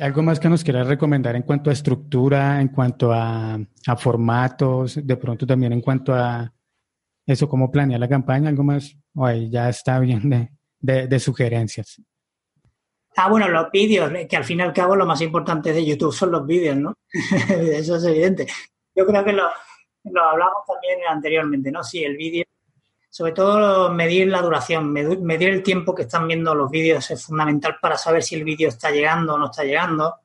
¿Algo 0.01 0.23
más 0.23 0.39
que 0.39 0.49
nos 0.49 0.63
quieras 0.63 0.87
recomendar 0.87 1.35
en 1.35 1.43
cuanto 1.43 1.71
a 1.71 1.73
estructura, 1.73 2.61
en 2.61 2.69
cuanto 2.69 3.13
a, 3.13 3.59
formatos, 3.99 5.05
de 5.05 5.17
pronto 5.17 5.45
también 5.45 5.73
en 5.73 5.81
cuanto 5.81 6.15
a 6.15 6.53
eso, 7.27 7.49
cómo 7.49 7.69
planear 7.69 7.99
la 7.99 8.09
campaña? 8.09 8.49
¿Algo 8.49 8.63
más? 8.63 8.97
O 9.17 9.27
ahí 9.27 9.51
ya 9.51 9.69
está 9.69 9.99
bien 9.99 10.51
de, 10.79 11.09
de 11.09 11.19
sugerencias. 11.19 12.01
Ah, 13.17 13.29
bueno, 13.29 13.49
los 13.49 13.73
vídeos, 13.73 14.11
que 14.29 14.37
al 14.37 14.45
fin 14.45 14.61
y 14.61 14.63
al 14.63 14.73
cabo 14.73 14.95
lo 14.95 15.05
más 15.05 15.21
importante 15.21 15.73
de 15.73 15.85
YouTube 15.85 16.15
son 16.15 16.31
los 16.31 16.47
vídeos, 16.47 16.77
¿no? 16.77 16.97
Eso 17.49 17.97
es 17.97 18.05
evidente. 18.05 18.47
Yo 18.95 19.05
creo 19.07 19.25
que 19.25 19.33
lo, 19.33 19.45
lo 20.05 20.23
hablamos 20.23 20.65
también 20.67 21.01
anteriormente, 21.09 21.71
¿no? 21.71 21.85
Sí, 21.85 22.05
el 22.05 22.17
vídeo, 22.17 22.45
sobre 23.09 23.33
todo 23.33 23.91
medir 23.91 24.29
la 24.29 24.43
duración, 24.43 24.93
medir 24.93 25.49
el 25.49 25.63
tiempo 25.63 25.95
que 25.95 26.03
están 26.03 26.27
viendo 26.27 26.55
los 26.55 26.71
vídeos 26.71 27.11
es 27.11 27.25
fundamental 27.25 27.77
para 27.81 27.97
saber 27.97 28.23
si 28.23 28.35
el 28.35 28.45
vídeo 28.45 28.69
está 28.69 28.91
llegando 28.91 29.35
o 29.35 29.39
no 29.39 29.47
está 29.47 29.65
llegando. 29.65 30.17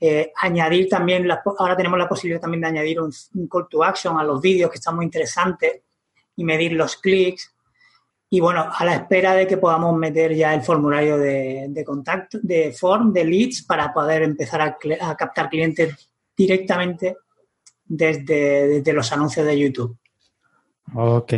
Eh, 0.00 0.32
añadir 0.36 0.88
también, 0.88 1.28
ahora 1.58 1.76
tenemos 1.76 1.98
la 1.98 2.08
posibilidad 2.08 2.40
también 2.40 2.60
de 2.60 2.68
añadir 2.68 3.00
un, 3.00 3.12
call 3.50 3.66
to 3.68 3.82
action 3.82 4.18
a 4.18 4.24
los 4.24 4.40
vídeos 4.40 4.70
que 4.70 4.76
está 4.76 4.92
muy 4.92 5.04
interesante 5.04 5.82
y 6.36 6.44
medir 6.44 6.72
los 6.72 6.96
clics. 6.96 7.54
Y 8.30 8.40
bueno, 8.40 8.70
a 8.72 8.84
la 8.84 8.94
espera 8.94 9.34
de 9.34 9.46
que 9.46 9.56
podamos 9.56 9.96
meter 9.96 10.34
ya 10.34 10.54
el 10.54 10.62
formulario 10.62 11.18
de, 11.18 11.82
contacto, 11.84 12.38
de 12.42 12.72
form, 12.72 13.12
de 13.12 13.24
leads, 13.24 13.62
para 13.62 13.92
poder 13.92 14.22
empezar 14.22 14.60
a, 14.60 15.16
captar 15.16 15.48
clientes 15.48 16.10
directamente 16.36 17.16
desde, 17.88 18.68
desde, 18.68 18.92
los 18.92 19.10
anuncios 19.12 19.46
de 19.46 19.58
YouTube. 19.58 19.98
Ok. 20.94 21.34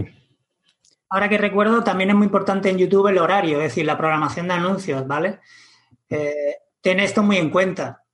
Ahora 1.09 1.29
que 1.29 1.39
recuerdo, 1.39 1.83
también 1.83 2.11
es 2.11 2.17
muy 2.17 2.27
importante 2.27 2.69
en 2.69 2.79
YouTube 2.79 3.09
el 3.09 3.19
horario, 3.19 3.59
es 3.59 3.65
decir, 3.65 3.87
la 3.87 3.97
programación 3.97 4.49
de 4.49 4.55
anuncios, 4.55 5.07
¿vale? 5.07 5.41
Eh, 6.09 6.57
ten 6.81 7.01
esto 7.01 7.23
muy 7.23 7.37
en 7.37 7.51
cuenta. 7.51 8.05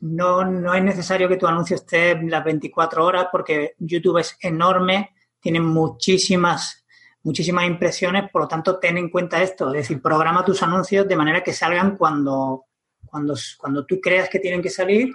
No, 0.00 0.44
no 0.44 0.74
es 0.74 0.82
necesario 0.82 1.28
que 1.28 1.36
tu 1.36 1.46
anuncio 1.46 1.76
esté 1.76 2.20
las 2.22 2.44
24 2.44 3.04
horas 3.04 3.26
porque 3.30 3.74
YouTube 3.78 4.18
es 4.18 4.36
enorme, 4.40 5.14
tiene 5.40 5.60
muchísimas 5.60 6.80
muchísimas 7.22 7.66
impresiones, 7.66 8.30
por 8.30 8.42
lo 8.42 8.48
tanto, 8.48 8.78
ten 8.78 8.96
en 8.96 9.10
cuenta 9.10 9.42
esto, 9.42 9.68
es 9.68 9.82
decir, 9.82 10.00
programa 10.00 10.44
tus 10.44 10.62
anuncios 10.62 11.06
de 11.06 11.16
manera 11.16 11.42
que 11.42 11.52
salgan 11.52 11.96
cuando, 11.96 12.66
cuando, 13.04 13.34
cuando 13.58 13.84
tú 13.84 14.00
creas 14.00 14.28
que 14.28 14.38
tienen 14.38 14.62
que 14.62 14.70
salir, 14.70 15.14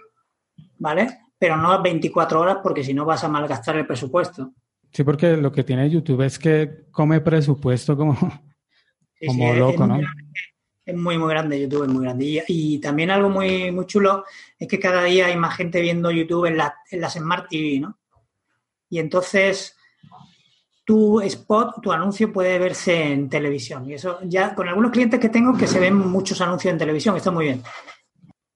¿vale? 0.77 1.24
Pero 1.37 1.57
no 1.57 1.71
a 1.71 1.81
24 1.81 2.39
horas 2.39 2.57
porque 2.63 2.83
si 2.83 2.93
no 2.93 3.05
vas 3.05 3.23
a 3.23 3.29
malgastar 3.29 3.77
el 3.77 3.85
presupuesto. 3.85 4.53
Sí, 4.91 5.03
porque 5.03 5.35
lo 5.35 5.51
que 5.51 5.63
tiene 5.63 5.89
YouTube 5.89 6.21
es 6.21 6.39
que 6.39 6.85
come 6.91 7.19
presupuesto 7.21 7.97
como, 7.97 8.15
como 9.27 9.53
loco, 9.53 9.85
¿no? 9.85 9.99
es 10.85 10.95
muy, 10.95 11.17
muy 11.17 11.29
grande 11.29 11.59
YouTube, 11.59 11.83
es 11.83 11.89
muy 11.89 12.03
grande. 12.03 12.25
Y, 12.25 12.41
y, 12.47 12.79
también 12.79 13.09
algo 13.09 13.29
muy, 13.29 13.71
muy 13.71 13.85
chulo 13.87 14.23
es 14.59 14.67
que 14.67 14.79
cada 14.79 15.03
día 15.03 15.25
hay 15.25 15.35
más 15.35 15.55
gente 15.55 15.81
viendo 15.81 16.11
YouTube 16.11 16.45
en, 16.45 16.57
la, 16.57 16.75
en 16.91 17.01
las 17.01 17.13
Smart 17.13 17.47
TV, 17.49 17.79
¿no? 17.79 17.97
Y 18.89 18.99
entonces 18.99 19.75
tu 20.85 21.19
spot, 21.21 21.81
tu 21.81 21.91
anuncio 21.91 22.31
puede 22.31 22.59
verse 22.59 23.11
en 23.11 23.27
televisión. 23.27 23.89
Y 23.89 23.95
eso 23.95 24.19
ya 24.23 24.53
con 24.53 24.67
algunos 24.67 24.91
clientes 24.91 25.19
que 25.19 25.29
tengo 25.29 25.57
que 25.57 25.65
se 25.65 25.79
ven 25.79 25.95
muchos 25.95 26.39
anuncios 26.41 26.71
en 26.71 26.77
televisión, 26.77 27.17
está 27.17 27.31
muy 27.31 27.45
bien. 27.45 27.63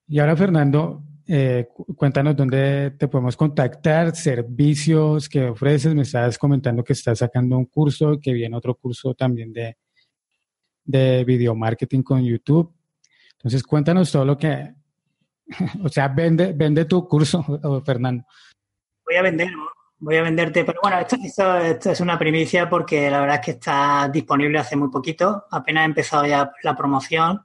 Y 0.06 0.20
ahora, 0.20 0.36
Fernando, 0.36 1.02
eh, 1.32 1.68
cuéntanos 1.94 2.34
dónde 2.34 2.90
te 2.98 3.06
podemos 3.06 3.36
contactar, 3.36 4.16
servicios 4.16 5.28
que 5.28 5.44
ofreces. 5.44 5.94
Me 5.94 6.02
estabas 6.02 6.36
comentando 6.36 6.82
que 6.82 6.92
estás 6.92 7.20
sacando 7.20 7.56
un 7.56 7.66
curso, 7.66 8.18
que 8.20 8.32
viene 8.32 8.56
otro 8.56 8.74
curso 8.74 9.14
también 9.14 9.52
de, 9.52 9.76
de 10.84 11.22
video 11.24 11.54
marketing 11.54 12.02
con 12.02 12.24
YouTube. 12.24 12.74
Entonces, 13.34 13.62
cuéntanos 13.62 14.10
todo 14.10 14.24
lo 14.24 14.36
que, 14.36 14.74
o 15.84 15.88
sea, 15.88 16.08
vende, 16.08 16.52
vende 16.52 16.84
tu 16.86 17.06
curso, 17.06 17.44
Fernando. 17.86 18.24
Voy 19.04 19.14
a 19.14 19.22
vender, 19.22 19.52
voy 20.00 20.16
a 20.16 20.22
venderte, 20.22 20.64
pero 20.64 20.80
bueno, 20.82 20.98
esto, 20.98 21.16
esto, 21.58 21.90
es 21.92 22.00
una 22.00 22.18
primicia 22.18 22.68
porque 22.68 23.08
la 23.08 23.20
verdad 23.20 23.36
es 23.36 23.44
que 23.44 23.50
está 23.52 24.10
disponible 24.12 24.58
hace 24.58 24.74
muy 24.74 24.90
poquito, 24.90 25.44
apenas 25.48 25.82
he 25.82 25.84
empezado 25.84 26.26
ya 26.26 26.50
la 26.64 26.74
promoción, 26.74 27.40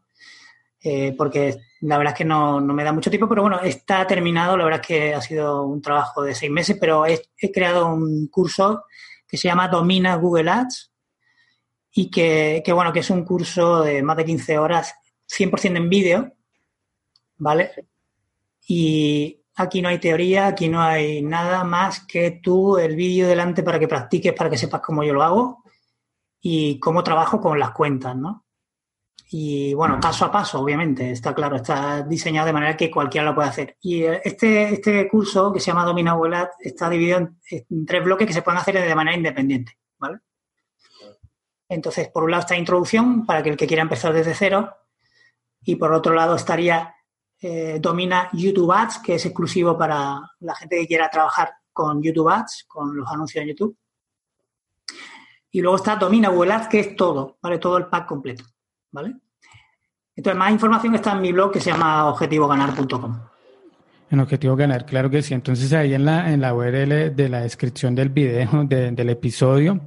eh, 0.86 1.14
porque 1.18 1.58
la 1.82 1.98
verdad 1.98 2.14
es 2.14 2.18
que 2.20 2.26
no, 2.26 2.62
me 2.62 2.84
da 2.84 2.94
mucho 2.94 3.10
tiempo, 3.10 3.28
pero 3.28 3.42
bueno, 3.42 3.60
está 3.62 4.08
terminado, 4.08 4.56
la 4.56 4.64
verdad 4.64 4.82
es 4.82 4.88
que 4.88 5.14
ha 5.14 5.22
sido 5.22 5.64
un 5.64 5.82
trabajo 5.82 6.22
de 6.22 6.34
seis 6.34 6.52
meses, 6.52 6.78
pero 6.80 7.06
he, 7.06 7.20
creado 7.52 7.88
un 7.88 8.28
curso 8.28 8.86
que 9.28 9.38
se 9.38 9.48
llama 9.48 9.68
Domina 9.68 10.16
Google 10.16 10.50
Ads 10.50 10.92
y 11.92 12.10
que, 12.10 12.62
que, 12.64 12.72
bueno, 12.72 12.94
que 12.94 13.00
es 13.00 13.10
un 13.10 13.26
curso 13.26 13.82
de 13.82 14.02
más 14.04 14.18
de 14.18 14.26
15 14.26 14.58
horas, 14.58 14.94
100% 15.28 15.78
en 15.78 15.90
vídeo, 15.90 16.34
¿vale? 17.38 17.72
Y 18.68 19.46
Aquí 19.58 19.82
no 19.82 19.88
hay 19.88 20.00
teoría, 20.00 20.48
aquí 20.48 20.68
no 20.68 20.82
hay 20.82 21.22
nada 21.22 21.64
más 21.64 22.06
que 22.06 22.42
tú 22.44 22.78
el 22.78 22.94
vídeo 22.96 23.26
delante 23.26 23.64
para 23.64 23.80
que 23.80 23.88
practiques, 23.88 24.34
para 24.34 24.50
que 24.50 24.58
sepas 24.58 24.82
cómo 24.82 25.02
yo 25.02 25.14
lo 25.14 25.24
hago 25.24 25.64
y 26.42 26.78
cómo 26.80 27.04
trabajo 27.04 27.40
con 27.40 27.58
las 27.58 27.72
cuentas, 27.72 28.18
¿no? 28.18 28.45
Y 29.28 29.74
bueno, 29.74 30.00
paso 30.00 30.26
a 30.26 30.32
paso, 30.32 30.62
obviamente, 30.62 31.10
está 31.10 31.34
claro, 31.34 31.56
está 31.56 32.04
diseñado 32.04 32.46
de 32.46 32.54
manera 32.54 32.78
que 32.78 32.92
cualquiera 32.92 33.26
lo 33.26 33.34
puede 33.34 33.50
hacer. 33.50 33.78
Y 33.82 34.04
eh, 34.04 34.22
este, 34.24 34.74
este 34.74 35.08
curso, 35.10 35.52
que 35.52 35.60
se 35.60 35.68
llama 35.68 35.86
Domina 35.86 36.14
Google 36.14 36.50
está 36.60 36.90
dividido 36.90 37.18
en, 37.18 37.86
tres 37.86 38.04
bloques 38.04 38.28
que 38.28 38.34
se 38.34 38.44
pueden 38.44 38.60
hacer 38.60 38.80
de 38.80 38.96
manera 38.96 39.18
independiente, 39.18 39.80
¿vale? 39.98 40.20
Entonces, 41.68 42.10
por 42.10 42.24
un 42.24 42.32
lado 42.32 42.42
está 42.42 42.56
introducción, 42.56 43.26
para 43.26 43.42
que 43.42 43.50
el 43.50 43.58
que 43.58 43.66
quiera 43.66 43.82
empezar 43.82 44.14
desde 44.14 44.36
cero, 44.36 44.76
y 45.64 45.76
por 45.76 45.92
otro 45.92 46.14
lado 46.14 46.36
estaría 46.36 46.94
eh, 47.42 47.80
domina 47.82 48.30
YouTube 48.32 48.72
Ads, 48.72 49.00
que 49.00 49.16
es 49.16 49.26
exclusivo 49.26 49.78
para 49.78 50.20
la 50.40 50.56
gente 50.56 50.78
que 50.78 50.88
quiera 50.88 51.10
trabajar 51.10 51.52
con 51.74 52.02
YouTube 52.02 52.30
Ads, 52.30 52.66
con 52.68 52.96
los 52.96 53.12
anuncios 53.12 53.42
en 53.42 53.50
YouTube. 53.50 53.78
Y 55.52 55.62
luego 55.62 55.78
está 55.78 55.96
Domina 55.96 56.30
Google 56.30 56.54
Ads, 56.54 56.68
que 56.68 56.80
es 56.80 56.96
todo, 56.96 57.38
¿vale? 57.42 57.58
Todo 57.58 57.78
el 57.78 57.88
pack 57.88 58.08
completo, 58.08 58.44
¿vale? 58.96 59.16
Entonces, 60.16 60.40
más 60.40 60.52
información 60.52 60.96
está 60.96 61.12
en 61.12 61.22
mi 61.22 61.32
blog 61.32 61.52
que 61.52 61.60
se 61.60 61.72
llama 61.72 62.08
objetivoganar.com. 62.08 63.20
En 64.10 64.20
Objetivo 64.20 64.56
Ganar, 64.56 64.86
claro 64.86 65.10
que 65.10 65.22
sí. 65.22 65.34
Entonces, 65.34 65.74
ahí 65.74 65.94
en 65.94 66.06
la, 66.06 66.32
en 66.32 66.40
la 66.40 66.54
URL 66.54 67.14
de 67.16 67.30
la 67.30 67.42
descripción 67.42 67.94
del 67.94 68.10
video, 68.10 68.64
del 68.68 69.10
episodio, 69.10 69.82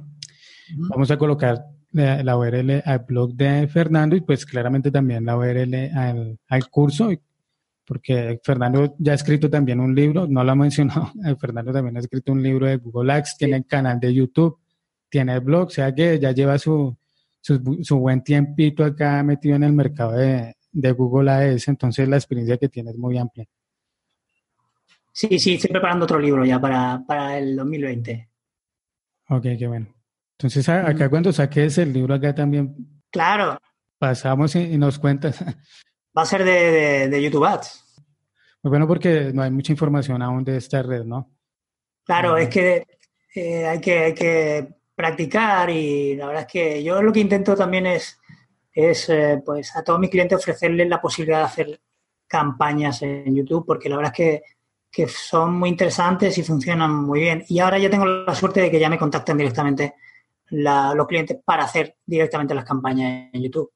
vamos 0.89 1.09
a 1.09 1.17
colocar 1.17 1.65
la, 1.91 2.37
URL 2.37 2.83
al 2.85 2.99
blog 2.99 3.33
de 3.33 3.67
Fernando 3.67 4.15
y 4.15 4.21
pues 4.21 4.45
claramente 4.45 4.91
también 4.91 5.25
la 5.25 5.35
URL 5.35 5.91
al, 5.95 6.37
al 6.47 6.69
curso 6.69 7.09
porque 7.89 8.39
Fernando 8.43 8.95
ya 8.99 9.13
ha 9.13 9.15
escrito 9.15 9.49
también 9.49 9.79
un 9.79 9.95
libro, 9.95 10.27
no 10.27 10.43
lo 10.43 10.51
ha 10.51 10.55
mencionado, 10.55 11.11
Fernando 11.41 11.73
también 11.73 11.97
ha 11.97 12.01
escrito 12.01 12.31
un 12.31 12.43
libro 12.43 12.67
de 12.67 12.77
Google 12.77 13.11
Ads, 13.13 13.37
tiene 13.39 13.63
canal 13.63 13.99
de 13.99 14.13
YouTube, 14.13 14.59
tiene 15.09 15.39
blog, 15.39 15.69
o 15.69 15.71
sea 15.71 15.95
que 15.95 16.19
ya 16.19 16.31
lleva 16.31 16.59
su, 16.59 16.95
su, 17.41 17.97
buen 17.97 18.23
tiempito 18.23 18.83
acá 18.83 19.23
metido 19.23 19.55
en 19.55 19.63
el 19.63 19.73
mercado 19.73 20.13
de, 20.13 20.55
Google 20.71 21.31
Ads, 21.31 21.67
entonces 21.67 22.07
la 22.07 22.17
experiencia 22.17 22.57
que 22.57 22.69
tiene 22.69 22.91
es 22.91 22.97
muy 22.97 23.17
amplia. 23.17 23.45
Sí, 25.11 25.39
sí, 25.39 25.55
estoy 25.55 25.71
preparando 25.71 26.05
otro 26.05 26.19
libro 26.19 26.45
ya 26.45 26.59
para, 26.61 27.03
para 27.05 27.37
el 27.37 27.55
2020. 27.55 28.29
Ok, 29.29 29.43
qué 29.57 29.67
bueno. 29.67 29.87
Entonces, 30.37 30.69
acá 30.69 31.09
cuando 31.09 31.33
saques 31.33 31.77
el 31.79 31.91
libro 31.91 32.13
acá 32.13 32.33
también... 32.33 32.75
Claro. 33.11 33.59
Pasamos 33.97 34.55
y 34.55 34.77
nos 34.77 34.97
cuentas 34.97 35.43
Va 36.17 36.23
a 36.23 36.25
ser 36.25 36.43
de, 36.43 37.21
YouTube 37.21 37.45
Ads. 37.45 38.03
Muy 38.63 38.69
bueno 38.69 38.87
porque 38.87 39.31
no 39.33 39.41
hay 39.41 39.51
mucha 39.51 39.71
información 39.71 40.21
aún 40.21 40.43
de 40.43 40.57
esta 40.57 40.81
red, 40.81 41.03
¿no? 41.03 41.31
Claro, 42.03 42.35
es 42.35 42.49
que, 42.49 42.83
eh, 43.35 43.67
hay 43.67 43.79
que 43.79 44.13
que 44.13 44.78
practicar 44.99 45.69
y 45.69 46.17
la 46.17 46.27
verdad 46.27 46.41
es 46.41 46.51
que 46.51 46.83
yo 46.83 47.01
lo 47.01 47.13
que 47.13 47.21
intento 47.21 47.55
también 47.55 47.85
es, 47.87 48.19
es 48.73 49.07
eh, 49.07 49.41
pues 49.45 49.73
a 49.77 49.81
todos 49.81 49.97
mis 49.97 50.09
clientes 50.09 50.37
ofrecerles 50.37 50.89
la 50.89 50.99
posibilidad 50.99 51.37
de 51.37 51.45
hacer 51.45 51.81
campañas 52.27 53.01
en 53.01 53.33
YouTube 53.33 53.65
porque 53.65 53.87
la 53.87 53.95
verdad 53.95 54.11
es 54.13 54.17
que, 54.17 54.41
que 54.91 55.07
son 55.07 55.57
muy 55.57 55.69
interesantes 55.69 56.37
y 56.37 56.43
funcionan 56.43 56.93
muy 56.93 57.21
bien. 57.21 57.45
Y 57.47 57.59
ahora 57.59 57.79
ya 57.79 57.89
tengo 57.89 58.05
la 58.05 58.35
suerte 58.35 58.59
de 58.59 58.69
que 58.69 58.77
ya 58.77 58.89
me 58.89 58.97
contactan 58.97 59.37
directamente 59.37 59.93
los 60.49 61.07
clientes 61.07 61.37
para 61.45 61.63
hacer 61.63 61.95
directamente 62.05 62.53
las 62.53 62.65
campañas 62.65 63.29
en 63.31 63.41
YouTube. 63.41 63.71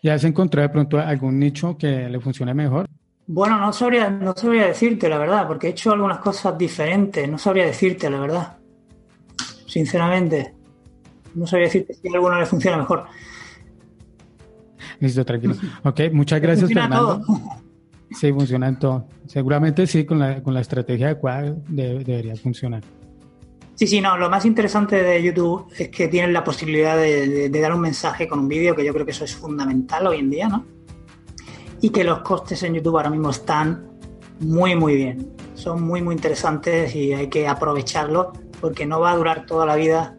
¿Ya 0.00 0.14
has 0.14 0.22
encontrado 0.22 0.68
de 0.68 0.72
pronto 0.72 1.00
algún 1.00 1.40
nicho 1.40 1.76
que 1.76 2.08
le 2.08 2.20
funcione 2.20 2.54
mejor? 2.54 2.86
Bueno, 3.26 3.58
no 3.58 3.72
sabría, 3.72 4.10
no 4.10 4.32
sabría 4.36 4.66
decirte 4.66 5.08
la 5.08 5.18
verdad, 5.18 5.48
porque 5.48 5.66
he 5.66 5.70
hecho 5.70 5.90
algunas 5.90 6.18
cosas 6.18 6.56
diferentes, 6.56 7.28
no 7.28 7.36
sabría 7.36 7.66
decirte 7.66 8.08
la 8.08 8.20
verdad. 8.20 8.58
Sinceramente, 9.74 10.54
no 11.34 11.48
sabría 11.48 11.66
decirte 11.66 11.94
si 11.94 12.06
a 12.06 12.12
alguno 12.12 12.38
le 12.38 12.46
funciona 12.46 12.76
mejor. 12.76 13.06
Listo, 15.00 15.24
tranquilo. 15.24 15.56
Ok, 15.82 16.00
muchas 16.12 16.40
gracias, 16.40 16.72
Fernando. 16.72 17.20
Sí, 18.12 18.32
funciona 18.32 18.68
en 18.68 18.78
todo. 18.78 19.08
Seguramente 19.26 19.88
sí, 19.88 20.04
con 20.04 20.20
la, 20.20 20.40
con 20.44 20.54
la 20.54 20.60
estrategia 20.60 21.06
adecuada 21.06 21.56
debería 21.66 22.36
funcionar. 22.36 22.84
Sí, 23.74 23.88
sí, 23.88 24.00
no, 24.00 24.16
lo 24.16 24.30
más 24.30 24.44
interesante 24.44 25.02
de 25.02 25.20
YouTube 25.20 25.66
es 25.76 25.88
que 25.88 26.06
tienen 26.06 26.32
la 26.32 26.44
posibilidad 26.44 26.96
de, 26.96 27.48
dar 27.48 27.74
un 27.74 27.80
mensaje 27.80 28.28
con 28.28 28.38
un 28.38 28.46
vídeo, 28.46 28.76
que 28.76 28.84
yo 28.84 28.92
creo 28.92 29.04
que 29.04 29.10
eso 29.10 29.24
es 29.24 29.34
fundamental 29.34 30.06
hoy 30.06 30.20
en 30.20 30.30
día, 30.30 30.48
¿no? 30.48 30.64
Y 31.80 31.90
que 31.90 32.04
los 32.04 32.20
costes 32.20 32.62
en 32.62 32.74
YouTube 32.74 32.96
ahora 32.96 33.10
mismo 33.10 33.30
están 33.30 33.90
muy, 34.38 34.76
muy 34.76 34.94
bien. 34.94 35.32
Son 35.54 35.82
muy, 35.82 36.00
muy 36.00 36.14
interesantes 36.14 36.94
y 36.94 37.12
hay 37.12 37.26
que 37.26 37.48
aprovecharlos 37.48 38.28
porque 38.64 38.86
no 38.86 38.98
va 38.98 39.12
a 39.12 39.16
durar 39.16 39.44
toda 39.44 39.66
la 39.66 39.76
vida 39.76 40.16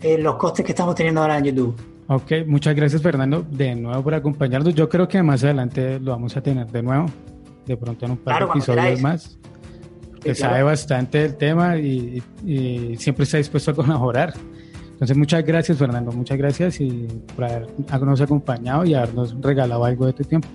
eh, 0.00 0.16
los 0.16 0.36
costes 0.36 0.64
que 0.64 0.72
estamos 0.72 0.94
teniendo 0.94 1.20
ahora 1.20 1.36
en 1.36 1.44
YouTube. 1.44 1.76
Ok, 2.06 2.32
muchas 2.46 2.74
gracias 2.74 3.02
Fernando 3.02 3.44
de 3.50 3.74
nuevo 3.74 4.02
por 4.02 4.14
acompañarnos. 4.14 4.74
Yo 4.74 4.88
creo 4.88 5.06
que 5.06 5.22
más 5.22 5.44
adelante 5.44 6.00
lo 6.00 6.12
vamos 6.12 6.34
a 6.38 6.40
tener 6.40 6.66
de 6.68 6.82
nuevo, 6.82 7.04
de 7.66 7.76
pronto 7.76 8.06
en 8.06 8.12
un 8.12 8.16
par 8.16 8.42
de 8.42 8.50
episodios 8.50 9.02
más. 9.02 9.38
Que 10.22 10.34
sabe 10.34 10.62
bastante 10.62 11.18
del 11.18 11.36
tema 11.36 11.76
y, 11.76 12.22
siempre 12.96 13.24
está 13.24 13.36
dispuesto 13.36 13.72
a 13.72 13.74
colaborar. 13.74 14.32
Entonces 14.92 15.14
muchas 15.14 15.44
gracias 15.44 15.76
Fernando, 15.76 16.12
muchas 16.12 16.38
gracias 16.38 16.80
y 16.80 17.06
por 17.34 17.44
habernos 17.44 18.22
acompañado 18.22 18.86
y 18.86 18.94
habernos 18.94 19.36
regalado 19.42 19.84
algo 19.84 20.06
de 20.06 20.14
tu 20.14 20.24
tiempo. 20.24 20.48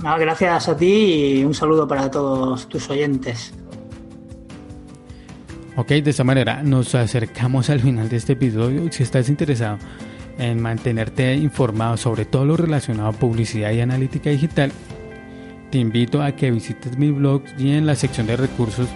gracias 0.00 0.68
a 0.68 0.76
ti 0.76 1.36
y 1.36 1.44
un 1.44 1.54
saludo 1.54 1.86
para 1.86 2.10
todos 2.10 2.68
tus 2.68 2.90
oyentes. 2.90 3.54
Ok, 5.76 5.88
de 5.88 6.10
esta 6.10 6.22
manera 6.22 6.62
nos 6.62 6.94
acercamos 6.94 7.68
al 7.68 7.80
final 7.80 8.08
de 8.08 8.16
este 8.16 8.34
episodio. 8.34 8.92
Si 8.92 9.02
estás 9.02 9.28
interesado 9.28 9.78
en 10.38 10.62
mantenerte 10.62 11.34
informado 11.34 11.96
sobre 11.96 12.24
todo 12.24 12.44
lo 12.44 12.56
relacionado 12.56 13.08
a 13.08 13.12
publicidad 13.12 13.72
y 13.72 13.80
analítica 13.80 14.30
digital, 14.30 14.70
te 15.72 15.78
invito 15.78 16.22
a 16.22 16.30
que 16.36 16.52
visites 16.52 16.96
mi 16.96 17.10
blog 17.10 17.42
y 17.58 17.72
en 17.72 17.86
la 17.86 17.96
sección 17.96 18.28
de 18.28 18.36
recursos, 18.36 18.86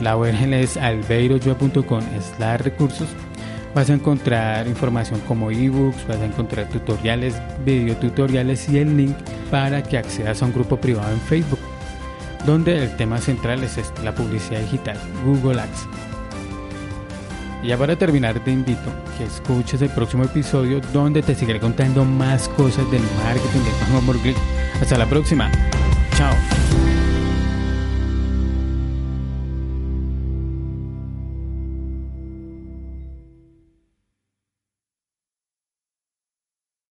la 0.00 0.16
URL 0.16 0.54
es 0.54 0.76
albeiroyoa.com 0.76 2.02
slash 2.36 2.60
recursos. 2.62 3.08
Vas 3.76 3.88
a 3.88 3.94
encontrar 3.94 4.66
información 4.66 5.20
como 5.28 5.52
ebooks, 5.52 6.04
vas 6.08 6.18
a 6.18 6.26
encontrar 6.26 6.68
tutoriales, 6.68 7.40
videotutoriales 7.64 8.68
y 8.68 8.78
el 8.78 8.96
link 8.96 9.14
para 9.52 9.84
que 9.84 9.98
accedas 9.98 10.42
a 10.42 10.46
un 10.46 10.52
grupo 10.52 10.78
privado 10.78 11.12
en 11.12 11.20
Facebook, 11.20 11.60
donde 12.44 12.82
el 12.82 12.96
tema 12.96 13.18
central 13.18 13.62
es 13.62 13.78
la 14.02 14.12
publicidad 14.16 14.60
digital, 14.62 14.98
Google 15.24 15.60
Ads. 15.60 16.07
Y 17.62 17.68
ya 17.68 17.76
para 17.76 17.96
terminar 17.96 18.38
te 18.44 18.52
invito 18.52 18.90
que 19.16 19.24
escuches 19.24 19.82
el 19.82 19.90
próximo 19.90 20.24
episodio 20.24 20.80
donde 20.92 21.22
te 21.22 21.34
seguiré 21.34 21.60
contando 21.60 22.04
más 22.04 22.48
cosas 22.50 22.88
del 22.90 23.02
marketing 23.24 23.60
de 23.60 23.70
Juan 23.90 24.34
Hasta 24.80 24.98
la 24.98 25.06
próxima. 25.06 25.50
Chao. 26.16 26.47